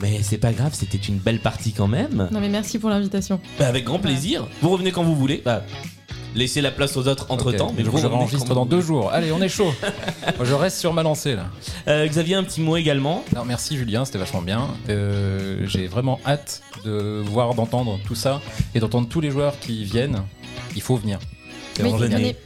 Mais 0.00 0.22
c'est 0.22 0.38
pas 0.38 0.52
grave, 0.52 0.72
c'était 0.74 0.98
une 0.98 1.18
belle 1.18 1.40
partie 1.40 1.72
quand 1.72 1.88
même. 1.88 2.28
Non 2.32 2.40
mais 2.40 2.48
merci 2.48 2.78
pour 2.78 2.90
l'invitation. 2.90 3.40
Bah, 3.58 3.68
avec 3.68 3.84
grand 3.84 3.98
plaisir. 3.98 4.46
Vous 4.60 4.70
revenez 4.70 4.90
quand 4.92 5.04
vous 5.04 5.14
voulez. 5.14 5.42
Bah, 5.44 5.62
laissez 6.34 6.60
la 6.60 6.70
place 6.70 6.96
aux 6.96 7.06
autres 7.08 7.26
entre 7.28 7.52
temps. 7.52 7.68
Ok, 7.68 7.74
mais 7.76 7.84
je 7.84 7.90
vous 7.90 7.98
je 7.98 8.06
enregistre 8.06 8.54
dans 8.54 8.62
vous 8.64 8.68
deux 8.70 8.80
jours. 8.80 9.10
Allez, 9.12 9.32
on 9.32 9.40
est 9.42 9.48
chaud. 9.48 9.72
Moi, 10.36 10.44
je 10.44 10.54
reste 10.54 10.78
sur 10.78 10.92
ma 10.92 11.02
lancée 11.02 11.36
là. 11.36 11.46
Euh, 11.88 12.06
Xavier, 12.06 12.36
un 12.36 12.44
petit 12.44 12.60
mot 12.60 12.76
également. 12.76 13.24
Non, 13.34 13.44
merci 13.44 13.76
Julien, 13.76 14.04
c'était 14.04 14.18
vachement 14.18 14.42
bien. 14.42 14.68
Euh, 14.88 15.66
J'ai 15.66 15.86
vraiment 15.86 16.20
hâte 16.26 16.62
de 16.84 17.22
voir, 17.24 17.54
d'entendre 17.54 17.98
tout 18.06 18.14
ça 18.14 18.40
et 18.74 18.80
d'entendre 18.80 19.08
tous 19.08 19.20
les 19.20 19.30
joueurs 19.30 19.58
qui 19.60 19.84
viennent. 19.84 20.22
Il 20.74 20.82
faut 20.82 20.96
venir. 20.96 21.18
Génial. 21.76 21.98
venez. 21.98 22.36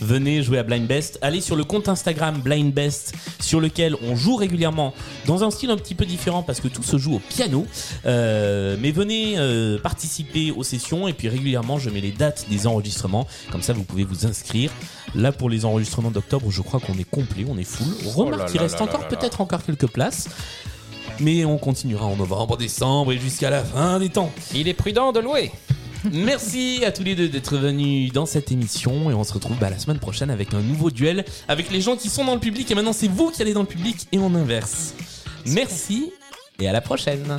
Venez 0.00 0.42
jouer 0.42 0.58
à 0.58 0.62
Blind 0.62 0.86
Best. 0.86 1.18
Allez 1.22 1.40
sur 1.40 1.56
le 1.56 1.64
compte 1.64 1.88
Instagram 1.88 2.40
Blind 2.42 2.72
Best, 2.72 3.14
sur 3.40 3.60
lequel 3.60 3.96
on 4.02 4.16
joue 4.16 4.36
régulièrement 4.36 4.94
dans 5.26 5.44
un 5.44 5.50
style 5.50 5.70
un 5.70 5.76
petit 5.76 5.94
peu 5.94 6.04
différent 6.04 6.42
parce 6.42 6.60
que 6.60 6.68
tout 6.68 6.82
se 6.82 6.96
joue 6.96 7.14
au 7.14 7.18
piano. 7.18 7.66
Euh, 8.06 8.76
mais 8.80 8.90
venez 8.90 9.34
euh, 9.36 9.78
participer 9.78 10.50
aux 10.50 10.62
sessions 10.62 11.08
et 11.08 11.12
puis 11.12 11.28
régulièrement 11.28 11.78
je 11.78 11.90
mets 11.90 12.00
les 12.00 12.12
dates 12.12 12.46
des 12.48 12.66
enregistrements. 12.66 13.26
Comme 13.50 13.62
ça 13.62 13.72
vous 13.72 13.84
pouvez 13.84 14.04
vous 14.04 14.26
inscrire. 14.26 14.70
Là 15.14 15.32
pour 15.32 15.50
les 15.50 15.64
enregistrements 15.64 16.10
d'octobre, 16.10 16.50
je 16.50 16.62
crois 16.62 16.80
qu'on 16.80 16.94
est 16.94 17.08
complet, 17.08 17.44
on 17.48 17.58
est 17.58 17.64
full. 17.64 17.86
Remarque 18.14 18.38
là 18.38 18.44
qu'il 18.46 18.56
là 18.56 18.62
reste 18.62 18.78
là 18.78 18.84
encore 18.84 19.08
peut-être 19.08 19.40
encore 19.40 19.62
quelques 19.62 19.88
places. 19.88 20.28
Mais 21.20 21.44
on 21.44 21.58
continuera 21.58 22.06
en 22.06 22.16
novembre, 22.16 22.56
décembre 22.56 23.12
et 23.12 23.18
jusqu'à 23.18 23.48
la 23.48 23.62
fin 23.62 24.00
des 24.00 24.08
temps. 24.08 24.32
Il 24.52 24.66
est 24.66 24.74
prudent 24.74 25.12
de 25.12 25.20
louer. 25.20 25.52
Merci 26.12 26.84
à 26.84 26.92
tous 26.92 27.02
les 27.02 27.14
deux 27.14 27.28
d'être 27.28 27.56
venus 27.56 28.12
dans 28.12 28.26
cette 28.26 28.52
émission 28.52 29.10
et 29.10 29.14
on 29.14 29.24
se 29.24 29.32
retrouve 29.32 29.58
bah, 29.58 29.70
la 29.70 29.78
semaine 29.78 29.98
prochaine 29.98 30.30
avec 30.30 30.52
un 30.52 30.60
nouveau 30.60 30.90
duel 30.90 31.24
avec 31.48 31.70
les 31.70 31.80
gens 31.80 31.96
qui 31.96 32.08
sont 32.08 32.24
dans 32.24 32.34
le 32.34 32.40
public 32.40 32.70
et 32.70 32.74
maintenant 32.74 32.92
c'est 32.92 33.08
vous 33.08 33.30
qui 33.30 33.40
allez 33.42 33.54
dans 33.54 33.62
le 33.62 33.66
public 33.66 34.06
et 34.12 34.18
on 34.18 34.34
inverse. 34.34 34.94
Merci 35.46 36.12
et 36.60 36.68
à 36.68 36.72
la 36.72 36.80
prochaine. 36.80 37.38